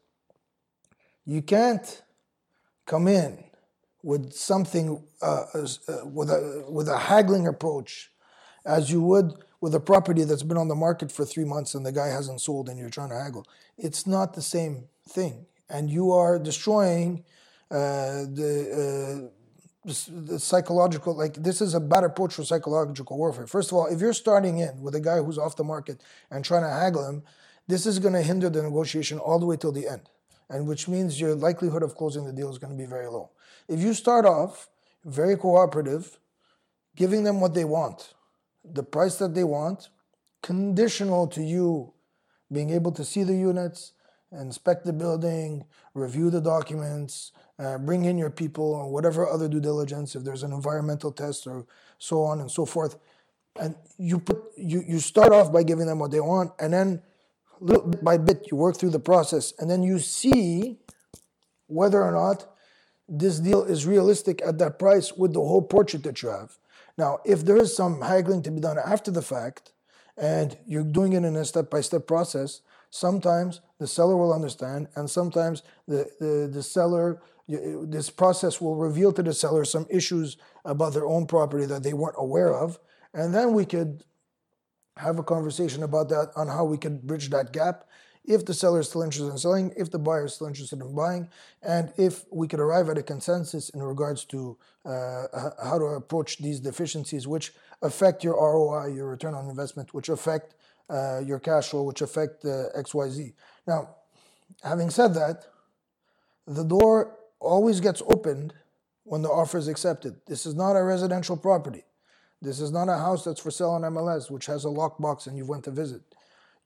you 1.27 1.43
can't 1.43 2.01
come 2.87 3.07
in 3.07 3.43
with 4.03 4.33
something 4.33 5.03
uh, 5.21 5.45
uh, 5.53 6.05
with 6.05 6.29
a 6.29 6.65
with 6.69 6.87
a 6.87 6.97
haggling 6.97 7.47
approach, 7.47 8.11
as 8.65 8.91
you 8.91 9.01
would 9.01 9.33
with 9.61 9.75
a 9.75 9.79
property 9.79 10.23
that's 10.23 10.43
been 10.43 10.57
on 10.57 10.69
the 10.69 10.75
market 10.75 11.11
for 11.11 11.25
three 11.25 11.43
months 11.43 11.75
and 11.75 11.85
the 11.85 11.91
guy 11.91 12.07
hasn't 12.07 12.39
sold 12.39 12.69
and 12.69 12.79
you're 12.79 12.89
trying 12.89 13.09
to 13.09 13.15
haggle. 13.15 13.45
It's 13.77 14.07
not 14.07 14.33
the 14.33 14.41
same 14.41 14.85
thing, 15.07 15.45
and 15.69 15.89
you 15.89 16.11
are 16.11 16.39
destroying 16.39 17.23
uh, 17.71 18.23
the. 18.23 19.27
Uh, 19.27 19.35
the 19.85 20.37
psychological 20.37 21.15
like 21.15 21.35
this 21.35 21.61
is 21.61 21.73
a 21.73 21.79
bad 21.79 22.03
approach 22.03 22.33
for 22.33 22.43
psychological 22.43 23.17
warfare 23.17 23.47
first 23.47 23.71
of 23.71 23.77
all 23.77 23.87
if 23.87 24.01
you're 24.01 24.13
starting 24.13 24.59
in 24.59 24.81
with 24.81 24.93
a 24.93 24.99
guy 24.99 25.17
who's 25.17 25.37
off 25.37 25.55
the 25.55 25.63
market 25.63 26.01
and 26.29 26.43
trying 26.43 26.63
to 26.63 26.69
haggle 26.69 27.07
him 27.07 27.23
this 27.67 27.85
is 27.85 27.97
going 27.97 28.13
to 28.13 28.21
hinder 28.21 28.49
the 28.49 28.61
negotiation 28.61 29.17
all 29.17 29.39
the 29.39 29.45
way 29.45 29.55
till 29.55 29.71
the 29.71 29.87
end 29.87 30.01
and 30.49 30.67
which 30.67 30.89
means 30.89 31.19
your 31.19 31.33
likelihood 31.33 31.81
of 31.81 31.95
closing 31.95 32.25
the 32.25 32.33
deal 32.33 32.49
is 32.49 32.57
going 32.57 32.71
to 32.71 32.77
be 32.77 32.85
very 32.85 33.07
low 33.07 33.31
if 33.69 33.79
you 33.79 33.93
start 33.93 34.25
off 34.25 34.69
very 35.05 35.37
cooperative, 35.37 36.19
giving 36.95 37.23
them 37.23 37.39
what 37.39 37.53
they 37.53 37.63
want, 37.63 38.13
the 38.65 38.83
price 38.83 39.15
that 39.17 39.35
they 39.35 39.43
want, 39.43 39.89
conditional 40.41 41.27
to 41.27 41.41
you 41.41 41.93
being 42.51 42.71
able 42.71 42.91
to 42.91 43.05
see 43.05 43.23
the 43.23 43.35
units, 43.35 43.93
inspect 44.31 44.85
the 44.85 44.93
building, 44.93 45.65
review 45.93 46.29
the 46.29 46.41
documents, 46.41 47.31
uh, 47.59 47.77
bring 47.77 48.05
in 48.05 48.17
your 48.17 48.29
people, 48.29 48.73
or 48.73 48.91
whatever 48.91 49.27
other 49.27 49.47
due 49.47 49.59
diligence, 49.59 50.15
if 50.15 50.23
there's 50.23 50.43
an 50.43 50.51
environmental 50.51 51.11
test 51.11 51.45
or 51.45 51.65
so 51.99 52.23
on 52.23 52.41
and 52.41 52.49
so 52.49 52.65
forth. 52.65 52.97
And 53.59 53.75
you 53.97 54.19
put 54.19 54.43
you, 54.57 54.83
you 54.87 54.99
start 54.99 55.31
off 55.31 55.51
by 55.51 55.63
giving 55.63 55.85
them 55.85 55.99
what 55.99 56.11
they 56.11 56.21
want, 56.21 56.51
and 56.59 56.73
then 56.73 57.01
little 57.59 57.87
bit 57.87 58.03
by 58.03 58.17
bit 58.17 58.47
you 58.49 58.57
work 58.57 58.77
through 58.77 58.91
the 58.91 58.99
process, 58.99 59.53
and 59.59 59.69
then 59.69 59.83
you 59.83 59.99
see 59.99 60.79
whether 61.67 62.01
or 62.01 62.11
not 62.11 62.47
this 63.09 63.39
deal 63.39 63.63
is 63.63 63.85
realistic 63.85 64.41
at 64.45 64.57
that 64.59 64.79
price 64.79 65.13
with 65.13 65.33
the 65.33 65.39
whole 65.39 65.61
portrait 65.61 66.03
that 66.03 66.21
you 66.21 66.29
have. 66.29 66.57
Now, 66.97 67.19
if 67.25 67.43
there 67.43 67.57
is 67.57 67.75
some 67.75 68.01
haggling 68.01 68.43
to 68.43 68.51
be 68.51 68.59
done 68.59 68.77
after 68.77 69.09
the 69.09 69.21
fact, 69.21 69.71
and 70.17 70.57
you're 70.67 70.83
doing 70.83 71.13
it 71.13 71.23
in 71.23 71.35
a 71.35 71.45
step 71.45 71.69
by 71.69 71.81
step 71.81 72.05
process, 72.05 72.61
sometimes 72.89 73.61
the 73.79 73.87
seller 73.87 74.17
will 74.17 74.33
understand, 74.33 74.87
and 74.95 75.09
sometimes 75.09 75.63
the, 75.87 76.09
the, 76.19 76.49
the 76.51 76.61
seller, 76.61 77.21
this 77.47 78.09
process 78.09 78.59
will 78.59 78.75
reveal 78.75 79.13
to 79.13 79.23
the 79.23 79.33
seller 79.33 79.63
some 79.65 79.87
issues 79.89 80.37
about 80.65 80.93
their 80.93 81.05
own 81.05 81.25
property 81.25 81.65
that 81.65 81.83
they 81.83 81.93
weren't 81.93 82.15
aware 82.17 82.53
of. 82.53 82.79
And 83.13 83.33
then 83.33 83.53
we 83.53 83.65
could 83.65 84.03
have 84.97 85.17
a 85.17 85.23
conversation 85.23 85.83
about 85.83 86.09
that 86.09 86.31
on 86.35 86.47
how 86.47 86.65
we 86.65 86.77
could 86.77 87.01
bridge 87.07 87.29
that 87.29 87.53
gap 87.53 87.85
if 88.29 88.45
the 88.45 88.53
seller 88.53 88.79
is 88.79 88.87
still 88.87 89.01
interested 89.01 89.31
in 89.31 89.37
selling, 89.39 89.73
if 89.75 89.89
the 89.89 89.97
buyer 89.97 90.25
is 90.25 90.35
still 90.35 90.45
interested 90.45 90.79
in 90.79 90.93
buying, 90.93 91.27
and 91.63 91.91
if 91.97 92.25
we 92.31 92.47
could 92.47 92.59
arrive 92.59 92.87
at 92.87 92.97
a 92.97 93.01
consensus 93.01 93.69
in 93.71 93.81
regards 93.81 94.23
to 94.25 94.55
uh, 94.85 95.23
how 95.63 95.79
to 95.79 95.85
approach 95.85 96.37
these 96.37 96.59
deficiencies, 96.59 97.27
which 97.27 97.53
affect 97.81 98.23
your 98.23 98.35
ROI, 98.35 98.93
your 98.93 99.09
return 99.09 99.33
on 99.33 99.49
investment, 99.49 99.95
which 99.95 100.09
affect 100.09 100.53
uh, 100.91 101.19
your 101.25 101.39
cash 101.39 101.69
flow, 101.69 101.81
which 101.81 102.01
affect 102.01 102.45
uh, 102.45 102.65
XYZ. 102.77 103.33
Now, 103.67 103.95
having 104.63 104.91
said 104.91 105.15
that, 105.15 105.47
the 106.45 106.63
door 106.63 107.17
always 107.39 107.79
gets 107.79 108.03
opened 108.05 108.53
when 109.05 109.23
the 109.23 109.29
offer 109.29 109.57
is 109.57 109.67
accepted. 109.67 110.17
This 110.27 110.45
is 110.45 110.53
not 110.53 110.75
a 110.75 110.83
residential 110.83 111.35
property. 111.35 111.83
This 112.43 112.59
is 112.59 112.71
not 112.71 112.89
a 112.89 112.97
house 112.97 113.25
that's 113.25 113.41
for 113.41 113.49
sale 113.49 113.71
on 113.71 113.81
MLS, 113.81 114.29
which 114.29 114.45
has 114.45 114.65
a 114.65 114.69
lockbox 114.69 115.25
and 115.25 115.35
you 115.35 115.45
went 115.45 115.63
to 115.63 115.71
visit. 115.71 116.01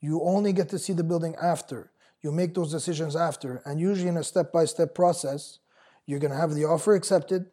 You 0.03 0.21
only 0.21 0.51
get 0.51 0.67
to 0.71 0.79
see 0.79 0.91
the 0.91 1.03
building 1.03 1.33
after. 1.41 1.89
You 2.21 2.33
make 2.33 2.53
those 2.53 2.73
decisions 2.73 3.15
after. 3.15 3.61
And 3.63 3.79
usually, 3.79 4.09
in 4.09 4.17
a 4.17 4.23
step 4.23 4.51
by 4.51 4.65
step 4.65 4.93
process, 4.93 5.59
you're 6.05 6.19
going 6.19 6.31
to 6.31 6.37
have 6.37 6.53
the 6.53 6.65
offer 6.65 6.93
accepted. 6.93 7.45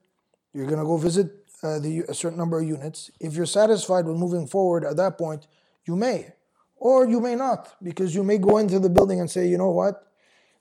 You're 0.52 0.66
going 0.66 0.80
to 0.80 0.85
go 0.85 0.97
visit 0.97 1.30
uh, 1.62 1.78
the, 1.78 2.00
a 2.09 2.12
certain 2.12 2.37
number 2.37 2.59
of 2.61 2.66
units. 2.66 3.09
If 3.21 3.35
you're 3.35 3.47
satisfied 3.47 4.04
with 4.04 4.16
moving 4.16 4.49
forward 4.49 4.85
at 4.85 4.97
that 4.97 5.16
point, 5.16 5.47
you 5.87 5.95
may. 5.95 6.33
Or 6.75 7.07
you 7.07 7.21
may 7.21 7.37
not, 7.37 7.76
because 7.85 8.16
you 8.16 8.25
may 8.25 8.38
go 8.38 8.59
into 8.59 8.80
the 8.80 8.90
building 8.90 9.21
and 9.21 9.30
say, 9.30 9.47
you 9.47 9.57
know 9.57 9.71
what? 9.71 10.11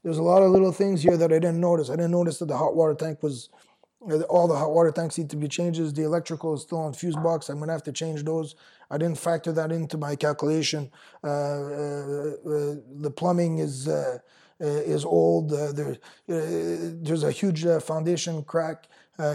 There's 0.04 0.20
a 0.20 0.24
lot 0.24 0.44
of 0.44 0.52
little 0.52 0.72
things 0.72 1.02
here 1.02 1.18
that 1.18 1.32
I 1.32 1.40
didn't 1.40 1.60
notice. 1.60 1.90
I 1.90 1.96
didn't 1.96 2.12
notice 2.12 2.38
that 2.38 2.50
the 2.50 2.58
hot 2.58 2.76
water 2.76 2.94
tank 2.94 3.24
was 3.24 3.50
all 4.02 4.48
the 4.48 4.56
hot 4.56 4.72
water 4.72 4.92
tanks 4.92 5.18
need 5.18 5.30
to 5.30 5.36
be 5.36 5.48
changed. 5.48 5.96
The 5.96 6.04
electrical 6.04 6.54
is 6.54 6.62
still 6.62 6.80
on 6.80 6.94
fuse 6.94 7.16
box. 7.16 7.50
I'm 7.50 7.58
going 7.58 7.68
to 7.68 7.74
have 7.74 7.84
to 7.84 7.92
change 7.92 8.24
those. 8.24 8.56
I 8.90 8.98
didn't 8.98 9.20
factor 9.20 9.52
that 9.52 9.72
into 9.72 9.98
my 9.98 10.16
calculation. 10.16 10.90
Uh, 11.24 11.28
uh, 11.28 11.30
uh 11.30 12.76
the 13.00 13.14
plumbing 13.16 13.60
is 13.60 13.88
uh, 13.88 14.20
uh 14.62 14.66
is 14.66 15.06
old. 15.06 15.52
Uh, 15.52 15.72
there, 15.74 15.98
there's 16.28 17.24
a 17.24 17.32
huge 17.32 17.66
foundation 17.84 18.44
crack 18.44 18.88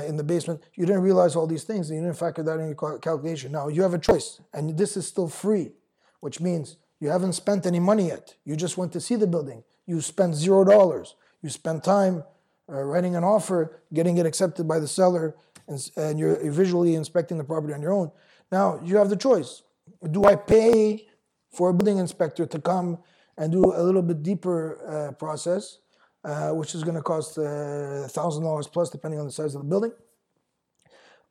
in 0.06 0.16
the 0.16 0.24
basement. 0.24 0.62
You 0.74 0.86
didn't 0.86 1.02
realize 1.02 1.36
all 1.36 1.46
these 1.46 1.64
things, 1.64 1.90
and 1.90 1.98
you 1.98 2.04
didn't 2.04 2.18
factor 2.18 2.42
that 2.42 2.58
in 2.58 2.68
your 2.68 2.98
calculation. 2.98 3.52
Now 3.52 3.68
you 3.68 3.82
have 3.82 3.94
a 3.94 3.98
choice, 3.98 4.40
and 4.54 4.78
this 4.78 4.96
is 4.96 5.06
still 5.06 5.28
free, 5.28 5.72
which 6.20 6.40
means 6.40 6.78
you 7.00 7.10
haven't 7.10 7.34
spent 7.34 7.66
any 7.66 7.80
money 7.80 8.08
yet. 8.08 8.34
You 8.44 8.56
just 8.56 8.78
went 8.78 8.92
to 8.92 9.00
see 9.00 9.16
the 9.16 9.26
building. 9.26 9.62
You 9.86 10.00
spent 10.00 10.34
zero 10.34 10.64
dollars. 10.64 11.16
You 11.42 11.50
spent 11.50 11.84
time 11.84 12.24
uh, 12.70 12.82
writing 12.82 13.16
an 13.16 13.24
offer, 13.24 13.80
getting 13.92 14.16
it 14.18 14.26
accepted 14.26 14.66
by 14.66 14.78
the 14.78 14.88
seller, 14.88 15.36
and, 15.68 15.90
and 15.96 16.18
you're 16.18 16.50
visually 16.50 16.94
inspecting 16.94 17.38
the 17.38 17.44
property 17.44 17.74
on 17.74 17.82
your 17.82 17.92
own. 17.92 18.10
Now 18.50 18.80
you 18.82 18.96
have 18.96 19.10
the 19.10 19.16
choice. 19.16 19.62
Do 20.10 20.24
I 20.24 20.36
pay 20.36 21.06
for 21.52 21.70
a 21.70 21.74
building 21.74 21.98
inspector 21.98 22.46
to 22.46 22.60
come 22.60 22.98
and 23.36 23.52
do 23.52 23.64
a 23.64 23.82
little 23.82 24.02
bit 24.02 24.22
deeper 24.22 24.78
uh, 24.86 25.12
process, 25.12 25.78
uh, 26.24 26.50
which 26.50 26.74
is 26.74 26.84
going 26.84 26.96
to 26.96 27.02
cost 27.02 27.36
$1,000 27.36 28.06
uh, 28.08 28.68
plus, 28.70 28.90
depending 28.90 29.20
on 29.20 29.26
the 29.26 29.32
size 29.32 29.54
of 29.54 29.62
the 29.62 29.68
building? 29.68 29.92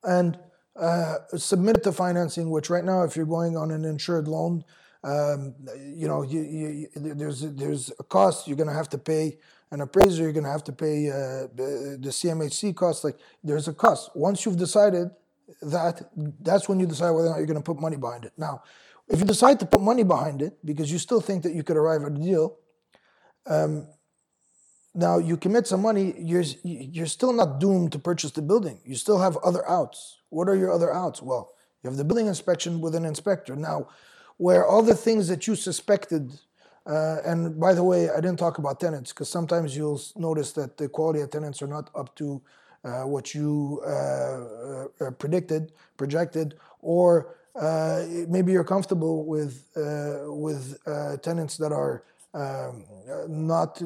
And 0.03 0.37
uh, 0.75 1.17
submit 1.35 1.77
it 1.77 1.83
to 1.83 1.91
financing, 1.91 2.49
which 2.49 2.69
right 2.69 2.83
now, 2.83 3.03
if 3.03 3.15
you're 3.15 3.25
going 3.25 3.55
on 3.55 3.71
an 3.71 3.85
insured 3.85 4.27
loan, 4.27 4.63
um, 5.03 5.53
you 5.77 6.07
know, 6.07 6.23
you, 6.23 6.41
you, 6.41 6.87
there's 6.95 7.41
there's 7.41 7.91
a 7.99 8.03
cost 8.03 8.47
you're 8.47 8.57
going 8.57 8.69
to 8.69 8.75
have 8.75 8.89
to 8.89 8.97
pay 8.97 9.37
an 9.73 9.81
appraiser, 9.81 10.21
you're 10.21 10.31
going 10.31 10.45
to 10.45 10.51
have 10.51 10.63
to 10.65 10.71
pay 10.71 11.09
uh, 11.09 11.47
the 11.55 12.11
CMHC 12.19 12.75
costs. 12.75 13.03
Like 13.03 13.17
there's 13.43 13.67
a 13.67 13.73
cost. 13.73 14.15
Once 14.15 14.45
you've 14.45 14.57
decided 14.57 15.09
that, 15.63 16.09
that's 16.41 16.69
when 16.69 16.79
you 16.79 16.85
decide 16.85 17.09
whether 17.09 17.27
or 17.27 17.31
not 17.31 17.37
you're 17.37 17.47
going 17.47 17.57
to 17.57 17.63
put 17.63 17.81
money 17.81 17.97
behind 17.97 18.23
it. 18.23 18.33
Now, 18.37 18.61
if 19.09 19.19
you 19.19 19.25
decide 19.25 19.59
to 19.61 19.65
put 19.65 19.81
money 19.81 20.03
behind 20.03 20.43
it 20.43 20.63
because 20.63 20.91
you 20.91 20.99
still 20.99 21.19
think 21.19 21.41
that 21.43 21.53
you 21.53 21.63
could 21.63 21.75
arrive 21.75 22.03
at 22.03 22.11
a 22.11 22.15
deal, 22.15 22.55
um, 23.47 23.87
now 24.93 25.17
you 25.17 25.37
commit 25.37 25.65
some 25.65 25.81
money, 25.81 26.13
you're, 26.19 26.43
you're 26.63 27.07
still 27.07 27.33
not 27.33 27.59
doomed 27.59 27.91
to 27.93 27.99
purchase 27.99 28.29
the 28.29 28.43
building. 28.43 28.79
You 28.85 28.95
still 28.95 29.19
have 29.19 29.37
other 29.37 29.67
outs. 29.67 30.19
What 30.29 30.47
are 30.47 30.55
your 30.55 30.71
other 30.71 30.93
outs? 30.93 31.19
Well, 31.19 31.51
you 31.81 31.89
have 31.89 31.97
the 31.97 32.03
building 32.03 32.27
inspection 32.27 32.79
with 32.79 32.93
an 32.93 33.05
inspector. 33.05 33.55
Now, 33.55 33.89
where 34.37 34.65
all 34.65 34.83
the 34.83 34.95
things 34.95 35.27
that 35.29 35.47
you 35.47 35.55
suspected, 35.55 36.31
uh, 36.85 37.17
and 37.25 37.59
by 37.59 37.73
the 37.73 37.83
way, 37.83 38.09
I 38.09 38.15
didn't 38.15 38.39
talk 38.39 38.57
about 38.57 38.79
tenants 38.79 39.13
because 39.13 39.29
sometimes 39.29 39.75
you'll 39.75 40.01
notice 40.15 40.51
that 40.53 40.77
the 40.77 40.89
quality 40.89 41.21
of 41.21 41.29
tenants 41.29 41.61
are 41.61 41.67
not 41.67 41.89
up 41.95 42.13
to 42.15 42.41
uh, 42.83 43.03
what 43.03 43.33
you 43.33 43.81
uh, 43.85 45.05
uh 45.05 45.11
predicted, 45.11 45.71
projected, 45.95 46.55
or 46.81 47.37
uh, 47.55 48.03
maybe 48.27 48.51
you're 48.51 48.65
comfortable 48.65 49.25
with 49.25 49.65
uh, 49.77 50.23
with 50.25 50.77
tenants 51.21 51.55
that 51.57 51.71
are 51.71 52.03
um, 52.33 52.83
not 53.29 53.81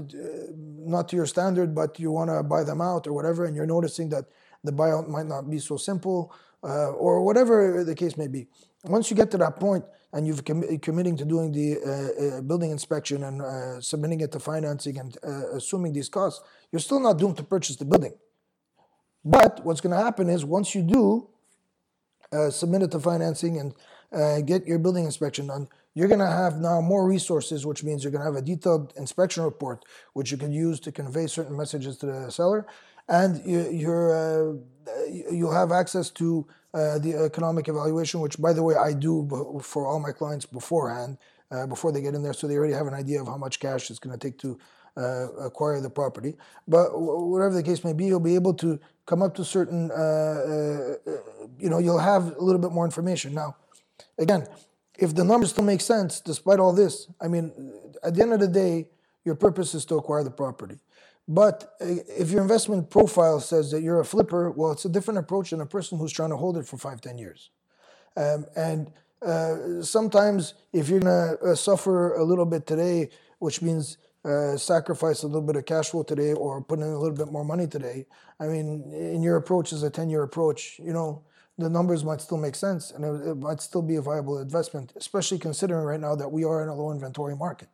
not 0.65 1.07
to 1.09 1.15
your 1.15 1.27
standard, 1.27 1.75
but 1.75 1.99
you 1.99 2.09
want 2.09 2.31
to 2.31 2.41
buy 2.41 2.63
them 2.63 2.81
out 2.81 3.05
or 3.05 3.13
whatever, 3.13 3.45
and 3.45 3.55
you're 3.55 3.67
noticing 3.67 4.09
that 4.09 4.25
the 4.63 4.71
buyout 4.71 5.07
might 5.07 5.27
not 5.27 5.47
be 5.47 5.59
so 5.59 5.77
simple 5.77 6.33
or 6.63 7.23
whatever 7.23 7.83
the 7.83 7.93
case 7.93 8.17
may 8.17 8.27
be. 8.27 8.47
Once 8.83 9.11
you 9.11 9.15
get 9.15 9.29
to 9.29 9.37
that 9.37 9.59
point 9.59 9.85
and 10.13 10.25
you've 10.25 10.45
com- 10.45 10.77
committing 10.79 11.17
to 11.17 11.25
doing 11.25 11.51
the 11.51 11.77
uh, 11.77 12.37
uh, 12.37 12.41
building 12.41 12.71
inspection 12.71 13.23
and 13.23 13.41
uh, 13.41 13.81
submitting 13.81 14.21
it 14.21 14.31
to 14.31 14.39
financing 14.39 14.97
and 14.97 15.17
uh, 15.23 15.55
assuming 15.55 15.93
these 15.93 16.09
costs, 16.09 16.41
you're 16.71 16.79
still 16.79 16.99
not 16.99 17.17
doomed 17.17 17.37
to 17.37 17.43
purchase 17.43 17.75
the 17.75 17.85
building. 17.85 18.13
But 19.23 19.65
what's 19.65 19.81
going 19.81 19.95
to 19.95 20.01
happen 20.01 20.29
is 20.29 20.45
once 20.45 20.73
you 20.73 20.81
do 20.81 21.27
uh, 22.31 22.49
submit 22.49 22.83
it 22.83 22.91
to 22.91 22.99
financing 22.99 23.59
and 23.59 24.47
get 24.47 24.65
your 24.65 24.79
building 24.79 25.05
inspection 25.05 25.47
done, 25.47 25.67
you're 25.93 26.07
going 26.07 26.19
to 26.19 26.27
have 26.27 26.57
now 26.59 26.79
more 26.79 27.07
resources, 27.07 27.65
which 27.65 27.83
means 27.83 28.03
you're 28.03 28.11
going 28.11 28.21
to 28.21 28.25
have 28.25 28.35
a 28.35 28.41
detailed 28.41 28.93
inspection 28.97 29.43
report, 29.43 29.83
which 30.13 30.31
you 30.31 30.37
can 30.37 30.53
use 30.53 30.79
to 30.81 30.91
convey 30.91 31.25
certain 31.25 31.57
messages 31.57 31.97
to 31.97 32.05
the 32.05 32.31
seller, 32.31 32.67
and 33.09 33.43
you, 33.45 33.89
are 33.89 34.13
uh, 34.13 35.03
you'll 35.31 35.53
have 35.53 35.71
access 35.71 36.09
to 36.11 36.45
uh, 36.73 36.99
the 36.99 37.15
economic 37.25 37.67
evaluation, 37.67 38.19
which, 38.19 38.37
by 38.39 38.53
the 38.53 38.63
way, 38.63 38.75
I 38.75 38.93
do 38.93 39.27
for 39.63 39.87
all 39.87 39.99
my 39.99 40.11
clients 40.11 40.45
beforehand, 40.45 41.17
uh, 41.51 41.65
before 41.65 41.91
they 41.91 42.01
get 42.01 42.13
in 42.13 42.23
there, 42.23 42.33
so 42.33 42.47
they 42.47 42.55
already 42.55 42.73
have 42.73 42.87
an 42.87 42.93
idea 42.93 43.21
of 43.21 43.27
how 43.27 43.37
much 43.37 43.59
cash 43.59 43.89
it's 43.89 43.99
going 43.99 44.17
to 44.17 44.19
take 44.19 44.37
to 44.39 44.59
uh, 44.97 45.27
acquire 45.39 45.79
the 45.79 45.89
property. 45.89 46.35
But 46.67 46.99
whatever 46.99 47.53
the 47.53 47.63
case 47.63 47.83
may 47.83 47.93
be, 47.93 48.05
you'll 48.05 48.19
be 48.19 48.35
able 48.35 48.53
to 48.55 48.79
come 49.05 49.21
up 49.21 49.35
to 49.35 49.45
certain, 49.45 49.89
uh, 49.91 49.93
uh, 49.95 51.11
you 51.57 51.69
know, 51.69 51.77
you'll 51.77 51.99
have 51.99 52.35
a 52.35 52.41
little 52.41 52.59
bit 52.59 52.71
more 52.71 52.83
information. 52.83 53.33
Now, 53.33 53.55
again, 54.17 54.47
if 54.97 55.15
the 55.15 55.23
numbers 55.23 55.51
still 55.51 55.63
make 55.63 55.81
sense 55.81 56.19
despite 56.19 56.59
all 56.59 56.73
this, 56.73 57.07
I 57.21 57.27
mean, 57.27 57.71
at 58.03 58.15
the 58.15 58.21
end 58.21 58.33
of 58.33 58.39
the 58.39 58.47
day, 58.47 58.89
your 59.23 59.35
purpose 59.35 59.73
is 59.73 59.85
to 59.85 59.95
acquire 59.95 60.23
the 60.23 60.31
property. 60.31 60.79
But 61.27 61.75
uh, 61.81 61.85
if 62.07 62.31
your 62.31 62.41
investment 62.41 62.89
profile 62.89 63.39
says 63.39 63.71
that 63.71 63.81
you're 63.81 63.99
a 63.99 64.05
flipper, 64.05 64.51
well, 64.51 64.71
it's 64.71 64.85
a 64.85 64.89
different 64.89 65.19
approach 65.19 65.49
than 65.49 65.61
a 65.61 65.65
person 65.65 65.97
who's 65.97 66.13
trying 66.13 66.29
to 66.29 66.37
hold 66.37 66.57
it 66.57 66.65
for 66.65 66.77
five, 66.77 67.01
ten 67.01 67.17
years. 67.17 67.49
Um, 68.15 68.45
and 68.55 68.91
uh, 69.21 69.81
sometimes, 69.81 70.53
if 70.73 70.89
you're 70.89 70.99
going 70.99 71.37
to 71.37 71.51
uh, 71.51 71.55
suffer 71.55 72.15
a 72.15 72.23
little 72.23 72.45
bit 72.45 72.65
today, 72.65 73.09
which 73.39 73.61
means 73.61 73.97
uh, 74.23 74.57
sacrifice 74.57 75.23
a 75.23 75.27
little 75.27 75.41
bit 75.41 75.55
of 75.55 75.65
cash 75.65 75.89
flow 75.89 76.03
today 76.03 76.33
or 76.33 76.61
put 76.61 76.79
in 76.79 76.85
a 76.85 76.97
little 76.97 77.15
bit 77.15 77.31
more 77.31 77.45
money 77.45 77.67
today, 77.67 78.05
I 78.39 78.47
mean, 78.47 78.91
in 78.93 79.21
your 79.21 79.35
approach 79.35 79.73
is 79.73 79.83
a 79.83 79.89
10 79.89 80.09
year 80.09 80.23
approach, 80.23 80.79
you 80.83 80.93
know, 80.93 81.23
the 81.57 81.69
numbers 81.69 82.03
might 82.03 82.21
still 82.21 82.37
make 82.37 82.55
sense 82.55 82.91
and 82.91 83.03
it, 83.03 83.29
it 83.29 83.35
might 83.35 83.61
still 83.61 83.81
be 83.81 83.95
a 83.95 84.01
viable 84.01 84.39
investment, 84.39 84.93
especially 84.95 85.39
considering 85.39 85.83
right 85.83 85.99
now 85.99 86.15
that 86.15 86.31
we 86.31 86.43
are 86.43 86.61
in 86.61 86.69
a 86.69 86.75
low 86.75 86.91
inventory 86.91 87.35
market. 87.35 87.67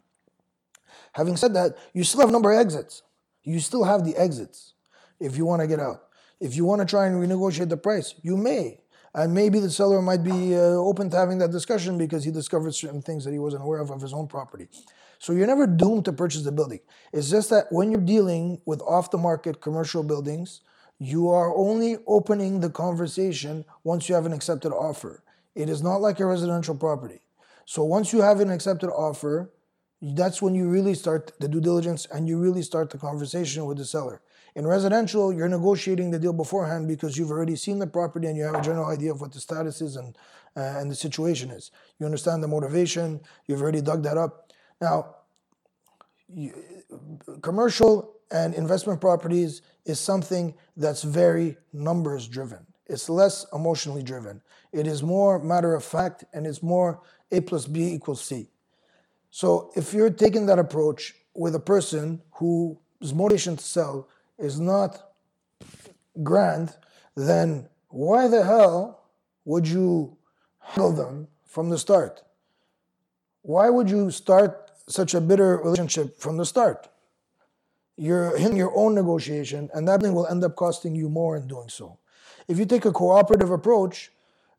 Having 1.14 1.38
said 1.38 1.54
that, 1.54 1.78
you 1.94 2.04
still 2.04 2.22
have 2.22 2.32
number 2.32 2.52
of 2.52 2.60
exits. 2.60 3.04
You 3.44 3.60
still 3.60 3.84
have 3.84 4.06
the 4.06 4.16
exits 4.16 4.74
if 5.20 5.38
you 5.38 5.46
want 5.46 5.62
to 5.62 5.68
get 5.68 5.80
out. 5.80 6.04
If 6.40 6.56
you 6.56 6.66
want 6.66 6.82
to 6.82 6.86
try 6.86 7.08
and 7.08 7.16
renegotiate 7.16 7.70
the 7.70 7.78
price, 7.78 8.16
you 8.22 8.36
may. 8.38 8.80
And 9.14 9.34
maybe 9.34 9.60
the 9.60 9.70
seller 9.70 10.02
might 10.02 10.24
be 10.24 10.56
uh, 10.56 10.60
open 10.60 11.10
to 11.12 11.18
having 11.18 11.38
that 11.38 11.52
discussion 11.52 11.98
because 11.98 12.24
he 12.24 12.32
discovered 12.32 12.74
certain 12.74 13.02
things 13.02 13.24
that 13.26 13.32
he 13.32 13.40
wasn't 13.40 13.64
aware 13.64 13.80
of 13.80 13.92
of 13.92 14.02
his 14.02 14.14
own 14.14 14.28
property. 14.28 14.68
So 15.20 15.32
you're 15.32 15.48
never 15.48 15.68
doomed 15.68 16.06
to 16.06 16.14
purchase 16.14 16.44
the 16.44 16.52
building. 16.52 16.80
It's 17.14 17.30
just 17.30 17.50
that 17.52 17.68
when 17.70 17.92
you're 17.92 18.02
dealing 18.02 18.60
with 18.66 18.82
off 18.82 19.12
the 19.12 19.18
market 19.18 19.62
commercial 19.62 20.04
buildings, 20.04 20.62
you 21.00 21.30
are 21.30 21.56
only 21.56 21.98
opening 22.08 22.60
the 22.60 22.70
conversation 22.70 23.66
once 23.84 24.10
you 24.10 24.16
have 24.16 24.26
an 24.26 24.34
accepted 24.34 24.74
offer. 24.74 25.24
It 25.56 25.70
is 25.70 25.82
not 25.82 25.98
like 25.98 26.20
a 26.20 26.26
residential 26.26 26.76
property. 26.76 27.22
So 27.66 27.84
once 27.84 28.12
you 28.12 28.22
have 28.22 28.40
an 28.40 28.50
accepted 28.50 28.90
offer, 28.90 29.53
that's 30.04 30.42
when 30.42 30.54
you 30.54 30.68
really 30.68 30.94
start 30.96 31.32
the 31.40 31.48
due 31.48 31.62
diligence 31.62 32.06
and 32.12 32.28
you 32.28 32.38
really 32.38 32.62
start 32.62 32.90
the 32.90 32.98
conversation 32.98 33.66
with 33.66 33.78
the 33.78 33.86
seller. 33.86 34.22
In 34.54 34.68
residential, 34.68 35.32
you're 35.32 35.48
negotiating 35.48 36.12
the 36.12 36.20
deal 36.20 36.34
beforehand 36.34 36.90
because 36.90 37.18
you've 37.18 37.32
already 37.32 37.56
seen 37.56 37.80
the 37.80 37.88
property 37.88 38.28
and 38.28 38.36
you 38.38 38.44
have 38.44 38.56
a 38.56 38.62
general 38.62 38.90
idea 38.90 39.12
of 39.12 39.22
what 39.22 39.32
the 39.32 39.40
status 39.40 39.82
is 39.82 39.96
and, 39.96 40.18
uh, 40.58 40.60
and 40.60 40.92
the 40.92 40.96
situation 40.96 41.52
is. 41.52 41.72
You 42.00 42.06
understand 42.06 42.44
the 42.44 42.50
motivation, 42.50 43.22
you've 43.48 43.62
already 43.62 43.82
dug 43.82 44.04
that 44.04 44.18
up. 44.18 44.52
Now, 44.82 45.16
you, 46.28 46.54
commercial 47.42 48.16
and 48.30 48.54
investment 48.56 49.00
properties 49.00 49.62
is 49.86 50.02
something 50.02 50.54
that's 50.76 51.04
very 51.04 51.56
numbers 51.72 52.28
driven. 52.28 52.68
It's 52.88 53.08
less 53.08 53.46
emotionally 53.54 54.04
driven. 54.04 54.42
It 54.74 54.86
is 54.86 55.02
more 55.02 55.40
matter 55.40 55.74
of 55.74 55.84
fact 55.86 56.26
and 56.34 56.46
it's 56.46 56.62
more 56.62 57.00
A 57.32 57.40
plus 57.40 57.68
B 57.68 57.94
equals 57.94 58.22
C. 58.22 58.50
So 59.36 59.72
if 59.76 59.96
you're 59.96 60.12
taking 60.12 60.46
that 60.46 60.60
approach 60.60 61.16
with 61.34 61.56
a 61.56 61.60
person 61.60 62.22
whose 62.34 63.16
motivation 63.16 63.58
to 63.58 63.64
sell 63.64 64.08
is 64.38 64.60
not 64.60 65.10
grand, 66.22 66.78
then 67.16 67.68
why 67.88 68.28
the 68.28 68.44
hell 68.44 69.10
would 69.44 69.68
you 69.68 70.16
handle 70.60 70.94
them 70.94 71.30
from 71.46 71.72
the 71.72 71.80
start? 71.80 72.22
Why 73.42 73.72
would 73.72 73.90
you 73.90 74.12
start 74.12 74.70
such 74.88 75.16
a 75.16 75.20
bitter 75.20 75.58
relationship 75.58 76.20
from 76.20 76.38
the 76.38 76.46
start? 76.46 76.88
You're 77.98 78.38
in 78.38 78.56
your 78.56 78.72
own 78.78 78.94
negotiation, 78.94 79.68
and 79.74 79.88
that 79.88 80.02
thing 80.02 80.14
will 80.14 80.28
end 80.28 80.44
up 80.44 80.56
costing 80.56 80.94
you 80.94 81.10
more 81.10 81.38
in 81.38 81.48
doing 81.48 81.70
so. 81.70 81.98
If 82.48 82.60
you 82.60 82.68
take 82.68 82.86
a 82.86 82.92
cooperative 82.92 83.50
approach, 83.50 84.12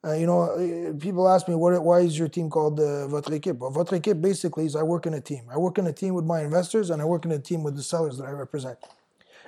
uh, 0.05 0.13
you 0.13 0.27
know, 0.27 0.43
uh, 0.43 0.93
people 0.99 1.29
ask 1.29 1.49
me, 1.49 1.55
what, 1.55 1.83
why 1.83 2.01
is 2.01 2.19
your 2.19 2.29
team 2.29 2.51
called 2.51 2.79
uh, 2.79 3.07
Votre 3.09 3.33
Équipe? 3.33 3.59
Well, 3.59 3.71
Votre 3.71 3.95
Équipe 3.95 4.21
basically 4.21 4.67
is 4.67 4.77
I 4.77 4.83
work 4.83 5.07
in 5.07 5.15
a 5.15 5.21
team. 5.21 5.45
I 5.51 5.57
work 5.57 5.79
in 5.79 5.87
a 5.87 5.93
team 5.93 6.15
with 6.15 6.25
my 6.25 6.43
investors, 6.43 6.91
and 6.91 7.01
I 7.01 7.05
work 7.05 7.25
in 7.25 7.33
a 7.33 7.39
team 7.39 7.63
with 7.63 7.77
the 7.77 7.83
sellers 7.83 8.19
that 8.19 8.27
I 8.27 8.33
represent. 8.33 8.79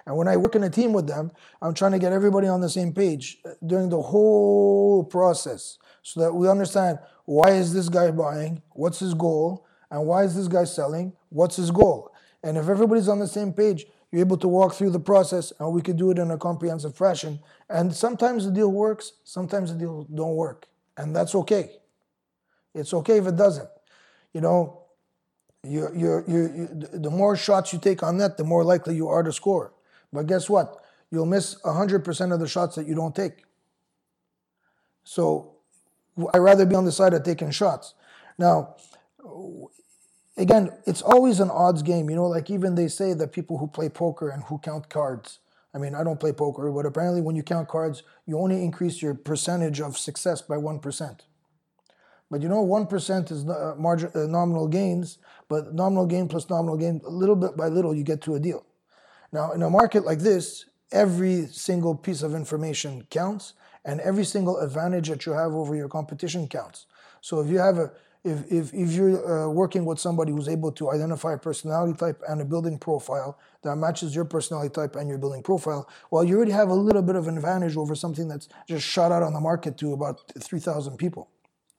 And 0.06 0.16
when 0.16 0.28
I 0.28 0.36
work 0.36 0.54
in 0.54 0.62
a 0.62 0.70
team 0.70 0.92
with 0.92 1.06
them, 1.06 1.32
I'm 1.60 1.74
trying 1.74 1.92
to 1.92 1.98
get 1.98 2.12
everybody 2.12 2.46
on 2.46 2.60
the 2.60 2.70
same 2.70 2.92
page 2.92 3.38
uh, 3.44 3.50
during 3.66 3.90
the 3.90 4.00
whole 4.00 5.04
process 5.04 5.78
so 6.02 6.20
that 6.20 6.32
we 6.32 6.48
understand 6.48 7.00
why 7.24 7.50
is 7.50 7.74
this 7.74 7.88
guy 7.88 8.10
buying, 8.12 8.62
what's 8.70 9.00
his 9.00 9.14
goal, 9.14 9.66
and 9.90 10.06
why 10.06 10.22
is 10.22 10.36
this 10.36 10.48
guy 10.48 10.64
selling, 10.64 11.12
what's 11.28 11.56
his 11.56 11.70
goal. 11.70 12.12
And 12.42 12.56
if 12.56 12.68
everybody's 12.68 13.08
on 13.08 13.18
the 13.18 13.26
same 13.26 13.52
page, 13.52 13.86
you're 14.10 14.20
able 14.20 14.36
to 14.38 14.48
walk 14.48 14.74
through 14.74 14.90
the 14.90 15.00
process 15.00 15.52
and 15.58 15.72
we 15.72 15.82
could 15.82 15.96
do 15.96 16.10
it 16.10 16.18
in 16.18 16.30
a 16.30 16.38
comprehensive 16.38 16.96
fashion. 16.96 17.40
And 17.68 17.94
sometimes 17.94 18.44
the 18.44 18.52
deal 18.52 18.70
works, 18.70 19.12
sometimes 19.24 19.72
the 19.72 19.78
deal 19.78 20.06
don't 20.14 20.36
work. 20.36 20.66
And 20.96 21.14
that's 21.14 21.34
okay. 21.34 21.72
It's 22.74 22.94
okay 22.94 23.18
if 23.18 23.26
it 23.26 23.36
doesn't. 23.36 23.68
You 24.32 24.40
know, 24.40 24.82
you 25.64 25.88
you 25.94 26.24
you 26.28 26.68
the 26.92 27.10
more 27.10 27.36
shots 27.36 27.72
you 27.72 27.78
take 27.78 28.02
on 28.02 28.18
net, 28.18 28.36
the 28.36 28.44
more 28.44 28.64
likely 28.64 28.94
you 28.94 29.08
are 29.08 29.22
to 29.22 29.32
score. 29.32 29.72
But 30.12 30.26
guess 30.26 30.48
what? 30.48 30.84
You'll 31.10 31.26
miss 31.26 31.60
100% 31.62 32.32
of 32.32 32.40
the 32.40 32.48
shots 32.48 32.76
that 32.76 32.86
you 32.86 32.94
don't 32.94 33.14
take. 33.14 33.44
So 35.04 35.54
I'd 36.34 36.38
rather 36.38 36.66
be 36.66 36.74
on 36.74 36.84
the 36.84 36.92
side 36.92 37.14
of 37.14 37.22
taking 37.22 37.50
shots. 37.50 37.94
Now, 38.38 38.76
again, 40.36 40.70
it's 40.86 41.02
always 41.02 41.40
an 41.40 41.50
odds 41.50 41.82
game. 41.82 42.10
You 42.10 42.16
know, 42.16 42.26
like 42.26 42.50
even 42.50 42.74
they 42.74 42.88
say 42.88 43.12
that 43.14 43.32
people 43.32 43.58
who 43.58 43.66
play 43.66 43.88
poker 43.88 44.28
and 44.28 44.44
who 44.44 44.58
count 44.58 44.88
cards. 44.88 45.38
I 45.74 45.78
mean, 45.78 45.94
I 45.94 46.04
don't 46.04 46.20
play 46.20 46.32
poker, 46.32 46.70
but 46.70 46.86
apparently 46.86 47.20
when 47.20 47.36
you 47.36 47.42
count 47.42 47.68
cards, 47.68 48.02
you 48.24 48.38
only 48.38 48.62
increase 48.62 49.02
your 49.02 49.14
percentage 49.14 49.80
of 49.80 49.98
success 49.98 50.40
by 50.40 50.56
1%. 50.56 51.20
But 52.30 52.42
you 52.42 52.48
know, 52.48 52.64
1% 52.66 53.30
is 53.30 53.46
uh, 53.46 53.74
uh, 53.76 54.26
nominal 54.26 54.68
gains, 54.68 55.18
but 55.48 55.74
nominal 55.74 56.06
gain 56.06 56.28
plus 56.28 56.48
nominal 56.48 56.76
gain, 56.76 57.00
little 57.04 57.36
bit 57.36 57.56
by 57.56 57.68
little, 57.68 57.94
you 57.94 58.04
get 58.04 58.22
to 58.22 58.34
a 58.34 58.40
deal. 58.40 58.64
Now, 59.32 59.52
in 59.52 59.62
a 59.62 59.70
market 59.70 60.04
like 60.04 60.20
this, 60.20 60.64
every 60.90 61.46
single 61.46 61.94
piece 61.94 62.22
of 62.22 62.34
information 62.34 63.06
counts, 63.10 63.52
and 63.84 64.00
every 64.00 64.24
single 64.24 64.58
advantage 64.58 65.08
that 65.08 65.24
you 65.24 65.32
have 65.32 65.52
over 65.52 65.74
your 65.74 65.88
competition 65.88 66.48
counts. 66.48 66.86
So 67.20 67.40
if 67.40 67.48
you 67.48 67.58
have 67.58 67.78
a 67.78 67.92
if, 68.26 68.52
if, 68.52 68.74
if 68.74 68.92
you're 68.92 69.46
uh, 69.46 69.48
working 69.48 69.84
with 69.84 70.00
somebody 70.00 70.32
who's 70.32 70.48
able 70.48 70.72
to 70.72 70.90
identify 70.90 71.34
a 71.34 71.38
personality 71.38 71.96
type 71.96 72.20
and 72.28 72.40
a 72.40 72.44
building 72.44 72.76
profile 72.76 73.38
that 73.62 73.76
matches 73.76 74.16
your 74.16 74.24
personality 74.24 74.70
type 74.70 74.96
and 74.96 75.08
your 75.08 75.18
building 75.18 75.44
profile, 75.44 75.88
well, 76.10 76.24
you 76.24 76.36
already 76.36 76.50
have 76.50 76.68
a 76.68 76.74
little 76.74 77.02
bit 77.02 77.14
of 77.14 77.28
an 77.28 77.36
advantage 77.36 77.76
over 77.76 77.94
something 77.94 78.26
that's 78.26 78.48
just 78.68 78.84
shot 78.84 79.12
out 79.12 79.22
on 79.22 79.32
the 79.32 79.40
market 79.40 79.78
to 79.78 79.92
about 79.92 80.20
3,000 80.40 80.96
people. 80.96 81.30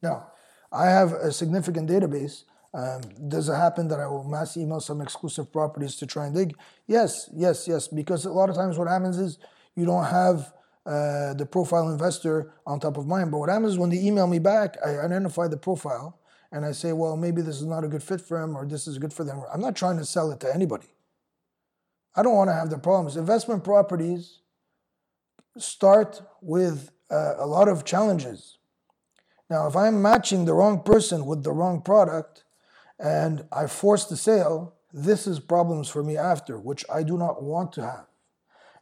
Now, 0.01 0.31
I 0.71 0.85
have 0.85 1.11
a 1.11 1.33
significant 1.33 1.89
database. 1.89 2.43
Um, 2.73 3.01
does 3.27 3.49
it 3.49 3.55
happen 3.55 3.89
that 3.89 3.99
I 3.99 4.07
will 4.07 4.23
mass 4.23 4.55
email 4.55 4.79
some 4.79 5.01
exclusive 5.01 5.51
properties 5.51 5.95
to 5.97 6.05
try 6.05 6.27
and 6.27 6.35
dig? 6.35 6.55
Yes, 6.85 7.29
yes, 7.33 7.67
yes. 7.67 7.89
Because 7.89 8.23
a 8.23 8.31
lot 8.31 8.49
of 8.49 8.55
times 8.55 8.77
what 8.77 8.87
happens 8.87 9.17
is 9.17 9.37
you 9.75 9.85
don't 9.85 10.05
have 10.05 10.53
uh, 10.85 11.33
the 11.33 11.45
profile 11.45 11.89
investor 11.89 12.53
on 12.65 12.79
top 12.79 12.95
of 12.95 13.05
mind. 13.05 13.31
But 13.31 13.39
what 13.39 13.49
happens 13.49 13.73
is 13.73 13.77
when 13.77 13.89
they 13.89 13.99
email 13.99 14.27
me 14.27 14.39
back, 14.39 14.77
I 14.85 14.99
identify 14.99 15.49
the 15.49 15.57
profile 15.57 16.17
and 16.51 16.65
I 16.65 16.71
say, 16.71 16.93
well, 16.93 17.17
maybe 17.17 17.41
this 17.41 17.57
is 17.57 17.65
not 17.65 17.83
a 17.83 17.87
good 17.87 18.03
fit 18.03 18.21
for 18.21 18.41
him 18.41 18.55
or 18.55 18.65
this 18.65 18.87
is 18.87 18.97
good 18.97 19.13
for 19.13 19.23
them. 19.23 19.41
I'm 19.53 19.61
not 19.61 19.75
trying 19.75 19.97
to 19.97 20.05
sell 20.05 20.31
it 20.31 20.39
to 20.41 20.53
anybody. 20.53 20.87
I 22.15 22.23
don't 22.23 22.35
want 22.35 22.49
to 22.49 22.53
have 22.53 22.69
the 22.69 22.77
problems. 22.77 23.17
Investment 23.17 23.63
properties 23.63 24.39
start 25.57 26.21
with 26.41 26.91
uh, 27.11 27.35
a 27.37 27.45
lot 27.45 27.67
of 27.67 27.85
challenges. 27.85 28.57
Now, 29.49 29.67
if 29.67 29.75
I'm 29.75 30.01
matching 30.01 30.45
the 30.45 30.53
wrong 30.53 30.81
person 30.83 31.25
with 31.25 31.43
the 31.43 31.51
wrong 31.51 31.81
product 31.81 32.43
and 32.99 33.45
I 33.51 33.67
force 33.67 34.05
the 34.05 34.17
sale, 34.17 34.73
this 34.93 35.27
is 35.27 35.39
problems 35.39 35.89
for 35.89 36.03
me 36.03 36.17
after, 36.17 36.59
which 36.59 36.83
I 36.93 37.03
do 37.03 37.17
not 37.17 37.43
want 37.43 37.71
to 37.73 37.81
have. 37.81 38.07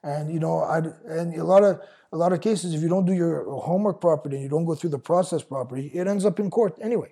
And 0.04 0.32
you 0.32 0.40
know, 0.40 0.60
I 0.60 0.82
and 1.08 1.36
a 1.36 1.44
lot 1.44 1.64
of 1.64 1.82
a 2.12 2.18
lot 2.18 2.32
of 2.32 2.40
cases, 2.40 2.74
if 2.74 2.82
you 2.82 2.88
don't 2.88 3.06
do 3.06 3.14
your 3.14 3.44
homework 3.60 4.00
properly 4.00 4.36
and 4.36 4.44
you 4.44 4.50
don't 4.50 4.66
go 4.66 4.76
through 4.76 4.92
the 4.92 5.00
process 5.00 5.44
properly, 5.44 5.88
it 5.88 6.08
ends 6.08 6.26
up 6.26 6.40
in 6.40 6.50
court 6.50 6.78
anyway. 6.82 7.12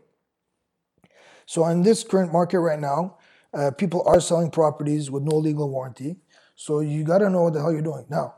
So 1.45 1.65
in 1.67 1.83
this 1.83 2.03
current 2.03 2.31
market 2.31 2.59
right 2.59 2.79
now, 2.79 3.17
uh, 3.53 3.71
people 3.71 4.03
are 4.05 4.19
selling 4.19 4.49
properties 4.49 5.11
with 5.11 5.23
no 5.23 5.35
legal 5.35 5.69
warranty. 5.69 6.17
So 6.55 6.79
you 6.79 7.03
got 7.03 7.19
to 7.19 7.29
know 7.29 7.43
what 7.43 7.53
the 7.53 7.61
hell 7.61 7.71
you're 7.71 7.81
doing. 7.81 8.05
Now, 8.09 8.35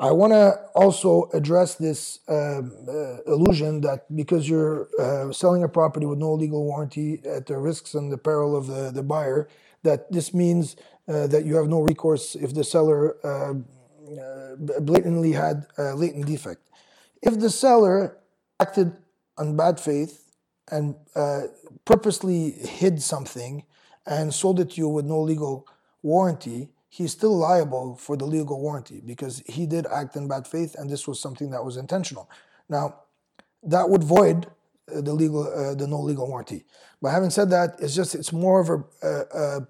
I 0.00 0.12
want 0.12 0.32
to 0.32 0.60
also 0.76 1.28
address 1.34 1.74
this 1.74 2.20
um, 2.28 2.72
uh, 2.88 3.22
illusion 3.26 3.80
that 3.80 4.04
because 4.14 4.48
you're 4.48 4.88
uh, 4.98 5.32
selling 5.32 5.64
a 5.64 5.68
property 5.68 6.06
with 6.06 6.18
no 6.18 6.34
legal 6.34 6.64
warranty 6.64 7.20
at 7.24 7.46
the 7.46 7.58
risks 7.58 7.94
and 7.94 8.12
the 8.12 8.18
peril 8.18 8.56
of 8.56 8.68
the, 8.68 8.92
the 8.92 9.02
buyer, 9.02 9.48
that 9.82 10.10
this 10.12 10.32
means 10.32 10.76
uh, 11.08 11.26
that 11.26 11.44
you 11.44 11.56
have 11.56 11.66
no 11.66 11.80
recourse 11.80 12.36
if 12.36 12.54
the 12.54 12.62
seller 12.62 13.16
uh, 13.24 13.54
uh, 14.20 14.80
blatantly 14.80 15.32
had 15.32 15.66
a 15.78 15.94
latent 15.94 16.26
defect. 16.26 16.62
If 17.20 17.40
the 17.40 17.50
seller 17.50 18.18
acted 18.60 18.96
on 19.36 19.56
bad 19.56 19.80
faith 19.80 20.27
and 20.70 20.94
uh, 21.14 21.42
purposely 21.84 22.50
hid 22.50 23.02
something 23.02 23.64
and 24.06 24.32
sold 24.32 24.60
it 24.60 24.70
to 24.70 24.76
you 24.76 24.88
with 24.88 25.04
no 25.04 25.20
legal 25.20 25.66
warranty, 26.02 26.70
he's 26.88 27.12
still 27.12 27.36
liable 27.36 27.96
for 27.96 28.16
the 28.16 28.24
legal 28.24 28.60
warranty 28.60 29.02
because 29.04 29.42
he 29.46 29.66
did 29.66 29.86
act 29.86 30.16
in 30.16 30.28
bad 30.28 30.46
faith 30.46 30.74
and 30.78 30.88
this 30.88 31.06
was 31.06 31.20
something 31.20 31.50
that 31.50 31.64
was 31.64 31.76
intentional. 31.76 32.30
Now, 32.68 33.00
that 33.62 33.88
would 33.88 34.04
void 34.04 34.46
uh, 34.94 35.00
the 35.00 35.12
legal, 35.12 35.42
uh, 35.52 35.74
the 35.74 35.86
no 35.86 36.00
legal 36.00 36.26
warranty. 36.26 36.64
But 37.02 37.10
having 37.10 37.30
said 37.30 37.50
that, 37.50 37.76
it's 37.80 37.94
just 37.94 38.14
it's 38.14 38.32
more 38.32 38.60
of 38.60 38.84
a, 39.02 39.66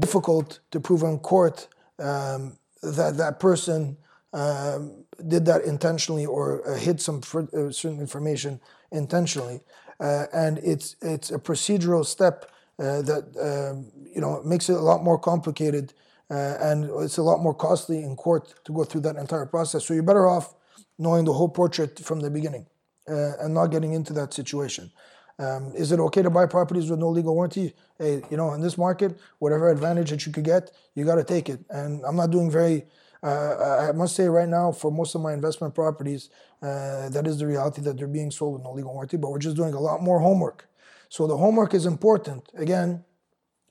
difficult 0.00 0.60
to 0.70 0.80
prove 0.80 1.02
in 1.02 1.18
court 1.18 1.68
um, 1.98 2.58
that 2.82 3.16
that 3.16 3.40
person 3.40 3.96
um, 4.32 5.04
did 5.26 5.46
that 5.46 5.62
intentionally 5.62 6.26
or 6.26 6.68
uh, 6.68 6.76
hid 6.76 7.00
some 7.00 7.22
uh, 7.34 7.70
certain 7.70 8.00
information 8.00 8.60
intentionally, 8.92 9.60
uh, 10.00 10.26
and 10.32 10.58
it's 10.58 10.96
it's 11.02 11.30
a 11.30 11.38
procedural 11.38 12.04
step 12.04 12.50
uh, 12.78 13.02
that 13.02 13.24
um, 13.40 13.90
you 14.14 14.20
know 14.20 14.42
makes 14.44 14.68
it 14.68 14.74
a 14.74 14.80
lot 14.80 15.02
more 15.02 15.18
complicated 15.18 15.92
uh, 16.30 16.56
and 16.60 16.90
it's 17.00 17.18
a 17.18 17.22
lot 17.22 17.40
more 17.40 17.54
costly 17.54 18.02
in 18.02 18.14
court 18.14 18.54
to 18.64 18.72
go 18.72 18.84
through 18.84 19.00
that 19.00 19.16
entire 19.16 19.46
process. 19.46 19.86
So 19.86 19.94
you're 19.94 20.02
better 20.02 20.28
off 20.28 20.54
knowing 20.98 21.24
the 21.24 21.32
whole 21.32 21.48
portrait 21.48 21.98
from 21.98 22.20
the 22.20 22.30
beginning 22.30 22.66
uh, 23.08 23.32
and 23.40 23.54
not 23.54 23.68
getting 23.68 23.94
into 23.94 24.12
that 24.12 24.34
situation. 24.34 24.90
Um, 25.38 25.72
is 25.74 25.92
it 25.92 26.00
okay 26.00 26.22
to 26.22 26.30
buy 26.30 26.46
properties 26.46 26.90
with 26.90 26.98
no 26.98 27.08
legal 27.08 27.34
warranty? 27.34 27.72
Hey, 27.98 28.22
you 28.28 28.36
know, 28.36 28.52
in 28.54 28.60
this 28.60 28.76
market, 28.76 29.18
whatever 29.38 29.70
advantage 29.70 30.10
that 30.10 30.26
you 30.26 30.32
could 30.32 30.44
get, 30.44 30.72
you 30.94 31.04
got 31.04 31.14
to 31.14 31.24
take 31.24 31.48
it. 31.48 31.60
And 31.70 32.04
I'm 32.04 32.16
not 32.16 32.30
doing 32.30 32.50
very. 32.50 32.84
Uh, 33.22 33.88
I 33.88 33.92
must 33.92 34.14
say 34.14 34.28
right 34.28 34.48
now, 34.48 34.72
for 34.72 34.90
most 34.90 35.14
of 35.14 35.20
my 35.20 35.32
investment 35.32 35.74
properties, 35.74 36.30
uh, 36.62 37.08
that 37.08 37.26
is 37.26 37.38
the 37.38 37.46
reality 37.46 37.82
that 37.82 37.96
they're 37.96 38.06
being 38.06 38.30
sold 38.30 38.58
in 38.58 38.64
no 38.64 38.72
legal 38.72 38.92
warranty. 38.92 39.16
But 39.16 39.30
we're 39.30 39.38
just 39.38 39.56
doing 39.56 39.74
a 39.74 39.80
lot 39.80 40.02
more 40.02 40.20
homework. 40.20 40.68
So 41.08 41.26
the 41.26 41.36
homework 41.36 41.74
is 41.74 41.86
important. 41.86 42.48
Again, 42.54 43.04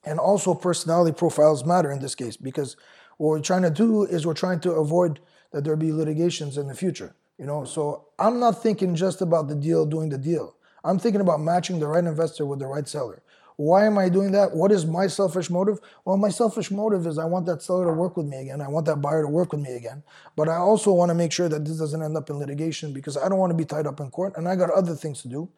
and 0.06 0.20
also 0.20 0.54
personality 0.54 1.16
profiles 1.16 1.66
matter 1.66 1.92
in 1.92 2.00
this 2.00 2.16
case 2.16 2.38
because 2.38 2.78
what 3.18 3.30
we're 3.30 3.42
trying 3.42 3.64
to 3.64 3.70
do 3.70 4.04
is 4.04 4.26
we're 4.26 4.34
trying 4.34 4.60
to 4.62 4.72
avoid 4.72 5.20
that 5.52 5.64
there 5.64 5.76
be 5.76 5.92
litigations 5.92 6.58
in 6.58 6.68
the 6.68 6.76
future. 6.76 7.16
You 7.38 7.46
know, 7.46 7.66
so 7.66 8.08
I'm 8.18 8.40
not 8.40 8.64
thinking 8.64 8.96
just 8.96 9.22
about 9.22 9.48
the 9.48 9.56
deal 9.56 9.86
doing 9.86 10.10
the 10.10 10.18
deal. 10.18 10.56
I'm 10.84 10.98
thinking 10.98 11.22
about 11.22 11.42
matching 11.42 11.80
the 11.80 11.88
right 11.88 12.04
investor 12.04 12.46
with 12.46 12.60
the 12.60 12.68
right 12.68 12.88
seller. 12.88 13.22
Why 13.58 13.88
am 13.88 13.98
I 13.98 14.08
doing 14.08 14.32
that? 14.34 14.56
What 14.56 14.72
is 14.72 14.86
my 14.86 15.08
selfish 15.08 15.50
motive? 15.50 15.80
Well, 16.06 16.15
my 16.15 16.30
selfish 16.30 16.70
motive 16.70 17.08
is 17.08 17.17
I 17.17 17.26
want 17.26 17.48
that 17.48 17.63
seller 17.63 17.86
to 17.88 17.91
work 17.91 18.15
with 18.15 18.28
me 18.28 18.38
again. 18.38 18.62
I 18.62 18.67
want 18.67 18.86
that 18.86 19.02
buyer 19.02 19.24
to 19.24 19.28
work 19.28 19.52
with 19.52 19.62
me 19.62 19.76
again. 19.76 20.04
But 20.36 20.48
I 20.48 20.58
also 20.58 20.93
want 20.93 21.10
to 21.10 21.15
make 21.15 21.32
sure 21.32 21.50
that 21.50 21.65
this 21.65 21.80
doesn't 21.80 22.04
end 22.04 22.15
up 22.15 22.30
in 22.30 22.38
litigation 22.38 22.93
because 22.93 23.17
I 23.17 23.28
don't 23.28 23.39
want 23.39 23.50
to 23.50 23.58
be 23.58 23.65
tied 23.65 23.88
up 23.88 24.00
in 24.00 24.12
court 24.12 24.34
and 24.38 24.48
I 24.48 24.56
got 24.56 24.70
other 24.70 24.93
things 24.93 25.24
to 25.24 25.28
do. 25.28 25.50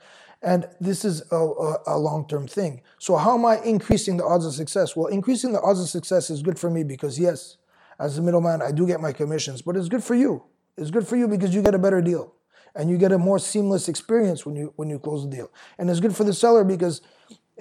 And 0.41 0.65
this 0.79 1.03
is 1.03 1.23
a, 1.31 1.35
a, 1.35 1.77
a 1.87 1.97
long 1.97 2.25
term 2.25 2.47
thing. 2.47 2.81
So, 2.99 3.17
how 3.17 3.37
am 3.37 3.45
I 3.45 3.59
increasing 3.63 4.15
the 4.15 4.23
odds 4.23 4.45
of 4.45 4.53
success? 4.53 4.95
Well, 4.95 5.07
increasing 5.07 5.51
the 5.51 5.61
odds 5.61 5.81
of 5.81 5.89
success 5.89 6.29
is 6.29 6.41
good 6.41 6.57
for 6.57 6.69
me 6.69 6.85
because, 6.85 7.19
yes, 7.19 7.57
as 7.99 8.17
a 8.17 8.21
middleman, 8.21 8.61
I 8.61 8.71
do 8.71 8.87
get 8.87 9.01
my 9.01 9.11
commissions, 9.11 9.61
but 9.61 9.75
it's 9.75 9.89
good 9.89 10.03
for 10.05 10.15
you. 10.15 10.43
It's 10.77 10.91
good 10.91 11.05
for 11.05 11.17
you 11.17 11.27
because 11.27 11.53
you 11.53 11.61
get 11.61 11.75
a 11.75 11.79
better 11.79 12.01
deal 12.01 12.33
and 12.75 12.89
you 12.89 12.97
get 12.97 13.11
a 13.11 13.17
more 13.17 13.39
seamless 13.39 13.89
experience 13.89 14.45
when 14.45 14.55
you 14.55 14.71
when 14.77 14.89
you 14.89 14.99
close 14.99 15.23
the 15.23 15.35
deal. 15.35 15.51
And 15.77 15.89
it's 15.89 15.99
good 15.99 16.15
for 16.15 16.23
the 16.23 16.33
seller 16.33 16.63
because 16.63 17.01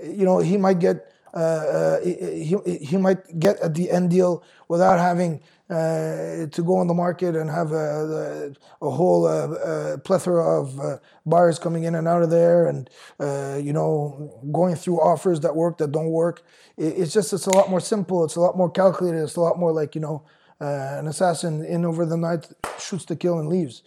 you 0.03 0.25
know 0.25 0.39
he 0.39 0.57
might 0.57 0.79
get 0.79 1.13
uh, 1.35 1.37
uh, 1.37 2.01
he, 2.01 2.57
he 2.81 2.97
might 2.97 3.39
get 3.39 3.61
at 3.61 3.75
the 3.75 3.91
end 3.91 4.11
deal 4.11 4.43
without 4.69 4.99
having 4.99 5.41
uh, 5.69 6.47
to 6.47 6.63
go 6.65 6.77
on 6.77 6.87
the 6.87 6.95
market 6.95 7.37
and 7.37 7.51
have 7.51 7.73
a, 7.73 8.55
a 8.81 8.91
whole 8.91 9.27
uh, 9.27 9.99
plethora 9.99 10.61
of 10.61 10.81
uh, 10.81 10.97
buyers 11.27 11.59
coming 11.59 11.85
in 11.85 11.95
and 11.95 12.09
out 12.09 12.23
of 12.23 12.31
there 12.31 12.67
and 12.67 12.89
uh, 13.21 13.59
you 13.63 13.73
know 13.73 14.41
going 14.51 14.75
through 14.75 14.99
offers 15.01 15.41
that 15.41 15.55
work 15.55 15.77
that 15.79 15.93
don't 15.93 16.11
work. 16.11 16.43
It, 16.77 16.95
it's 16.99 17.13
just 17.13 17.33
it's 17.33 17.47
a 17.47 17.55
lot 17.55 17.69
more 17.69 17.81
simple. 17.81 18.25
It's 18.25 18.37
a 18.37 18.41
lot 18.41 18.57
more 18.57 18.71
calculated. 18.71 19.23
It's 19.23 19.37
a 19.37 19.41
lot 19.41 19.59
more 19.59 19.73
like 19.73 19.95
you 19.95 20.01
know 20.01 20.25
an 20.61 21.07
assassin 21.07 21.65
in 21.65 21.85
over 21.85 22.07
the 22.07 22.17
night 22.17 22.49
shoots 22.81 23.05
to 23.05 23.17
kill 23.17 23.39
and 23.39 23.49
leaves. 23.49 23.83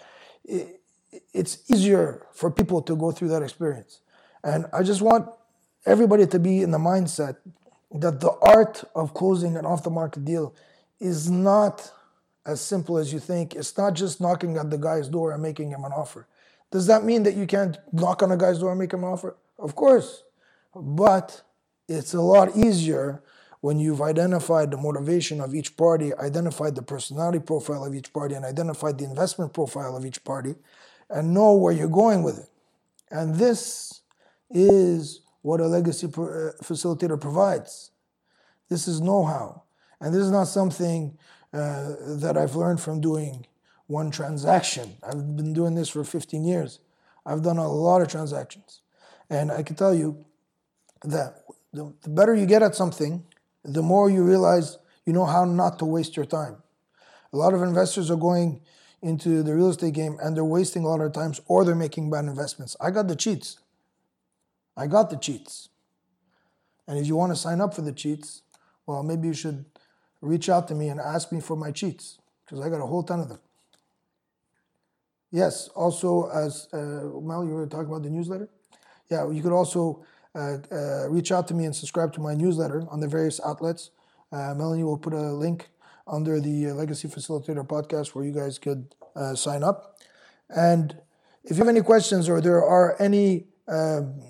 It, 0.46 0.82
it's 1.34 1.70
easier 1.70 2.28
for 2.34 2.52
people 2.52 2.82
to 2.84 2.96
go 2.96 3.12
through 3.12 3.30
that 3.30 3.42
experience. 3.42 4.02
And 4.44 4.66
i 4.74 4.82
just 4.82 5.02
want 5.02 5.30
everybody 5.86 6.28
to 6.28 6.40
be 6.40 6.62
in 6.62 6.72
the 6.72 6.78
mindset 6.78 7.38
that 7.94 8.20
the 8.20 8.32
art 8.42 8.84
of 8.96 9.14
closing 9.14 9.58
an 9.58 9.66
off 9.66 9.84
the 9.84 9.90
market 9.90 10.24
deal 10.26 10.56
is 11.00 11.30
not 11.30 11.92
as 12.46 12.62
simple 12.62 12.98
as 12.98 13.12
you 13.12 13.20
think. 13.20 13.56
It's 13.56 13.78
not 13.78 13.94
just 13.94 14.22
knocking 14.22 14.58
at 14.58 14.70
the 14.70 14.78
guy's 14.78 15.08
door 15.08 15.32
and 15.32 15.42
making 15.42 15.72
him 15.72 15.84
an 15.84 15.92
offer. 15.92 16.28
Does 16.72 16.88
that 16.88 17.04
mean 17.04 17.24
that 17.24 17.36
you 17.36 17.46
can't 17.46 17.78
knock 17.92 18.24
on 18.24 18.32
a 18.32 18.38
guy's 18.38 18.60
door 18.60 18.72
and 18.72 18.80
make 18.80 18.94
him 18.94 19.04
an 19.04 19.10
offer? 19.10 19.36
Of 19.60 19.76
course. 19.76 20.24
But 20.74 21.42
it's 21.88 22.14
a 22.14 22.22
lot 22.22 22.56
easier 22.56 23.22
when 23.60 23.80
you've 23.80 24.02
identified 24.02 24.72
the 24.72 24.78
motivation 24.78 25.40
of 25.40 25.54
each 25.54 25.78
party, 25.78 26.16
identified 26.16 26.76
the 26.76 26.82
personality 26.82 27.40
profile 27.40 27.86
of 27.86 27.94
each 27.94 28.12
party, 28.12 28.34
and 28.34 28.46
identified 28.46 28.98
the 28.98 29.06
investment 29.06 29.54
profile 29.54 29.96
of 29.96 30.06
each 30.06 30.24
party, 30.24 30.56
and 31.10 31.34
know 31.34 31.54
where 31.54 31.74
you're 31.74 31.88
going 31.88 32.24
with 32.24 32.40
it. 32.40 32.50
And 33.12 33.36
this 33.36 34.02
is 34.50 35.21
what 35.42 35.60
a 35.60 35.68
legacy 35.68 36.08
uh, 36.08 36.54
facilitator 36.64 37.20
provides. 37.20 37.92
This 38.70 38.88
is 38.88 39.02
know 39.02 39.26
how. 39.26 39.64
And 40.00 40.14
this 40.14 40.22
is 40.22 40.32
not 40.32 40.46
something 40.46 41.18
uh, 41.54 41.94
that 42.20 42.38
I've 42.38 42.56
learned 42.56 42.80
from 42.80 43.02
doing 43.02 43.46
one 43.88 44.10
transaction. 44.10 44.96
I've 45.04 45.36
been 45.36 45.54
doing 45.54 45.76
this 45.76 45.90
for 45.90 46.04
15 46.04 46.46
years. 46.46 46.80
I've 47.26 47.44
done 47.44 47.58
a 47.58 47.72
lot 47.72 48.02
of 48.02 48.08
transactions. 48.08 48.82
And 49.30 49.52
I 49.52 49.64
can 49.64 49.76
tell 49.76 49.94
you 49.94 50.26
that 51.04 51.44
the, 51.74 51.94
the 52.02 52.10
better 52.10 52.34
you 52.36 52.46
get 52.46 52.64
at 52.64 52.76
something, 52.76 53.24
the 53.64 53.82
more 53.82 54.10
you 54.10 54.24
realize 54.24 54.78
you 55.06 55.14
know 55.14 55.26
how 55.26 55.46
not 55.46 55.80
to 55.80 55.86
waste 55.86 56.16
your 56.16 56.26
time. 56.26 56.58
A 57.34 57.38
lot 57.38 57.54
of 57.54 57.62
investors 57.62 58.12
are 58.12 58.18
going 58.18 58.62
into 59.02 59.42
the 59.42 59.56
real 59.56 59.70
estate 59.70 59.94
game 59.94 60.18
and 60.22 60.36
they're 60.36 60.46
wasting 60.46 60.84
a 60.84 60.88
lot 60.88 61.02
of 61.02 61.12
times 61.12 61.42
or 61.48 61.66
they're 61.66 61.76
making 61.76 62.10
bad 62.10 62.26
investments. 62.26 62.76
I 62.80 62.92
got 62.92 63.08
the 63.08 63.16
cheats. 63.16 63.58
I 64.76 64.88
got 64.88 65.10
the 65.10 65.18
cheats. 65.18 65.70
And 66.88 66.98
if 66.98 67.08
you 67.08 67.16
want 67.16 67.32
to 67.32 67.36
sign 67.36 67.62
up 67.62 67.74
for 67.74 67.82
the 67.82 67.92
cheats, 67.92 68.42
well, 68.86 69.04
maybe 69.04 69.28
you 69.28 69.34
should 69.34 69.66
reach 70.22 70.50
out 70.50 70.68
to 70.68 70.76
me 70.76 70.90
and 70.90 71.00
ask 71.00 71.32
me 71.32 71.40
for 71.40 71.56
my 71.56 71.72
cheats 71.72 72.18
because 72.46 72.60
I 72.60 72.70
got 72.70 72.82
a 72.82 72.86
whole 72.86 73.04
ton 73.04 73.20
of 73.20 73.30
them. 73.30 73.40
Yes, 75.32 75.70
also, 75.70 76.30
as 76.30 76.68
uh, 76.74 77.08
Mel, 77.22 77.46
you 77.46 77.54
were 77.54 77.66
talking 77.66 77.88
about 77.88 78.04
the 78.04 78.10
newsletter. 78.10 78.50
yeah, 79.10 79.30
you 79.30 79.42
could 79.42 79.54
also 79.54 80.04
uh, 80.36 80.58
uh, 80.72 81.08
reach 81.10 81.32
out 81.32 81.48
to 81.48 81.54
me 81.54 81.66
and 81.66 81.76
subscribe 81.76 82.14
to 82.14 82.20
my 82.20 82.34
newsletter 82.34 82.86
on 82.90 83.00
the 83.00 83.08
various 83.08 83.40
outlets. 83.46 83.92
Uh, 84.32 84.54
Melanie 84.56 84.84
will 84.84 84.98
put 84.98 85.14
a 85.14 85.32
link 85.32 85.70
under 86.08 86.40
the 86.40 86.68
uh, 86.68 86.74
Legacy 86.74 87.08
Facilitator 87.08 87.66
podcast 87.66 88.10
where 88.10 88.26
you 88.26 88.32
guys 88.32 88.58
could 88.60 88.94
uh, 89.16 89.36
sign 89.36 89.64
up. 89.64 89.98
And 90.50 90.98
if 91.44 91.52
you 91.52 91.58
have 91.58 91.68
any 91.68 91.82
questions 91.82 92.28
or 92.28 92.42
there 92.42 92.64
are 92.64 93.02
any 93.02 93.46
um, 93.68 94.22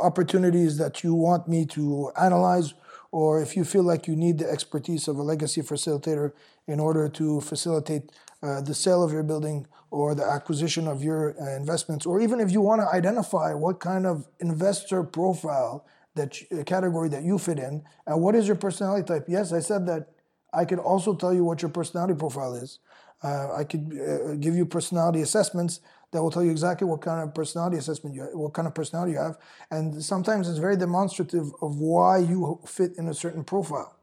opportunities 0.00 0.78
that 0.78 1.02
you 1.02 1.14
want 1.14 1.48
me 1.48 1.66
to 1.66 2.10
analyze, 2.20 2.74
or 3.12 3.40
if 3.40 3.56
you 3.56 3.64
feel 3.64 3.82
like 3.82 4.06
you 4.06 4.16
need 4.16 4.38
the 4.38 4.50
expertise 4.50 5.08
of 5.08 5.16
a 5.16 5.22
legacy 5.22 5.62
facilitator 5.62 6.32
in 6.66 6.80
order 6.80 7.08
to 7.08 7.40
facilitate 7.40 8.10
uh, 8.42 8.60
the 8.60 8.74
sale 8.74 9.02
of 9.02 9.12
your 9.12 9.22
building 9.22 9.66
or 9.90 10.14
the 10.14 10.24
acquisition 10.24 10.86
of 10.88 11.02
your 11.02 11.34
uh, 11.40 11.56
investments, 11.56 12.04
or 12.04 12.20
even 12.20 12.40
if 12.40 12.50
you 12.50 12.60
want 12.60 12.80
to 12.80 12.88
identify 12.94 13.54
what 13.54 13.80
kind 13.80 14.06
of 14.06 14.26
investor 14.40 15.02
profile 15.02 15.86
that 16.14 16.36
uh, 16.52 16.62
category 16.64 17.08
that 17.08 17.22
you 17.22 17.38
fit 17.38 17.58
in, 17.58 17.82
and 18.06 18.20
what 18.20 18.34
is 18.34 18.46
your 18.46 18.56
personality 18.56 19.06
type. 19.06 19.24
Yes, 19.28 19.52
I 19.52 19.60
said 19.60 19.86
that 19.86 20.08
I 20.52 20.64
could 20.64 20.78
also 20.78 21.14
tell 21.14 21.32
you 21.32 21.44
what 21.44 21.62
your 21.62 21.70
personality 21.70 22.14
profile 22.14 22.54
is. 22.54 22.80
Uh, 23.22 23.54
I 23.54 23.64
could 23.64 23.98
uh, 23.98 24.34
give 24.34 24.54
you 24.54 24.66
personality 24.66 25.22
assessments 25.22 25.80
that 26.12 26.22
will 26.22 26.30
tell 26.30 26.44
you 26.44 26.50
exactly 26.50 26.86
what 26.86 27.00
kind 27.00 27.22
of 27.22 27.34
personality 27.34 27.76
assessment 27.76 28.14
you 28.14 28.22
have, 28.22 28.30
what 28.32 28.52
kind 28.54 28.66
of 28.68 28.74
personality 28.74 29.12
you 29.12 29.18
have, 29.18 29.36
and 29.70 30.02
sometimes 30.02 30.48
it's 30.48 30.58
very 30.58 30.76
demonstrative 30.76 31.50
of 31.62 31.78
why 31.78 32.18
you 32.18 32.60
fit 32.66 32.92
in 32.96 33.08
a 33.08 33.14
certain 33.14 33.44
profile. 33.44 33.96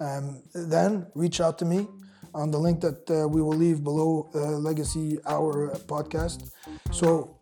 Um, 0.00 0.42
then 0.54 1.06
reach 1.14 1.40
out 1.40 1.58
to 1.60 1.64
me 1.64 1.86
on 2.34 2.50
the 2.50 2.58
link 2.58 2.80
that 2.80 3.08
uh, 3.10 3.28
we 3.28 3.40
will 3.40 3.56
leave 3.56 3.84
below 3.84 4.28
uh, 4.34 4.38
Legacy 4.58 5.18
Hour 5.24 5.70
podcast. 5.86 6.50
So, 6.90 7.38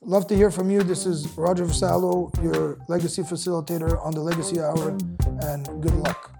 love 0.00 0.26
to 0.28 0.36
hear 0.36 0.50
from 0.50 0.70
you. 0.70 0.82
This 0.82 1.04
is 1.04 1.26
Roger 1.36 1.64
Vassallo, 1.64 2.30
your 2.42 2.78
legacy 2.88 3.22
facilitator 3.22 4.02
on 4.04 4.12
the 4.12 4.20
Legacy 4.20 4.60
Hour, 4.60 4.96
and 5.42 5.66
good 5.82 5.94
luck. 5.94 6.36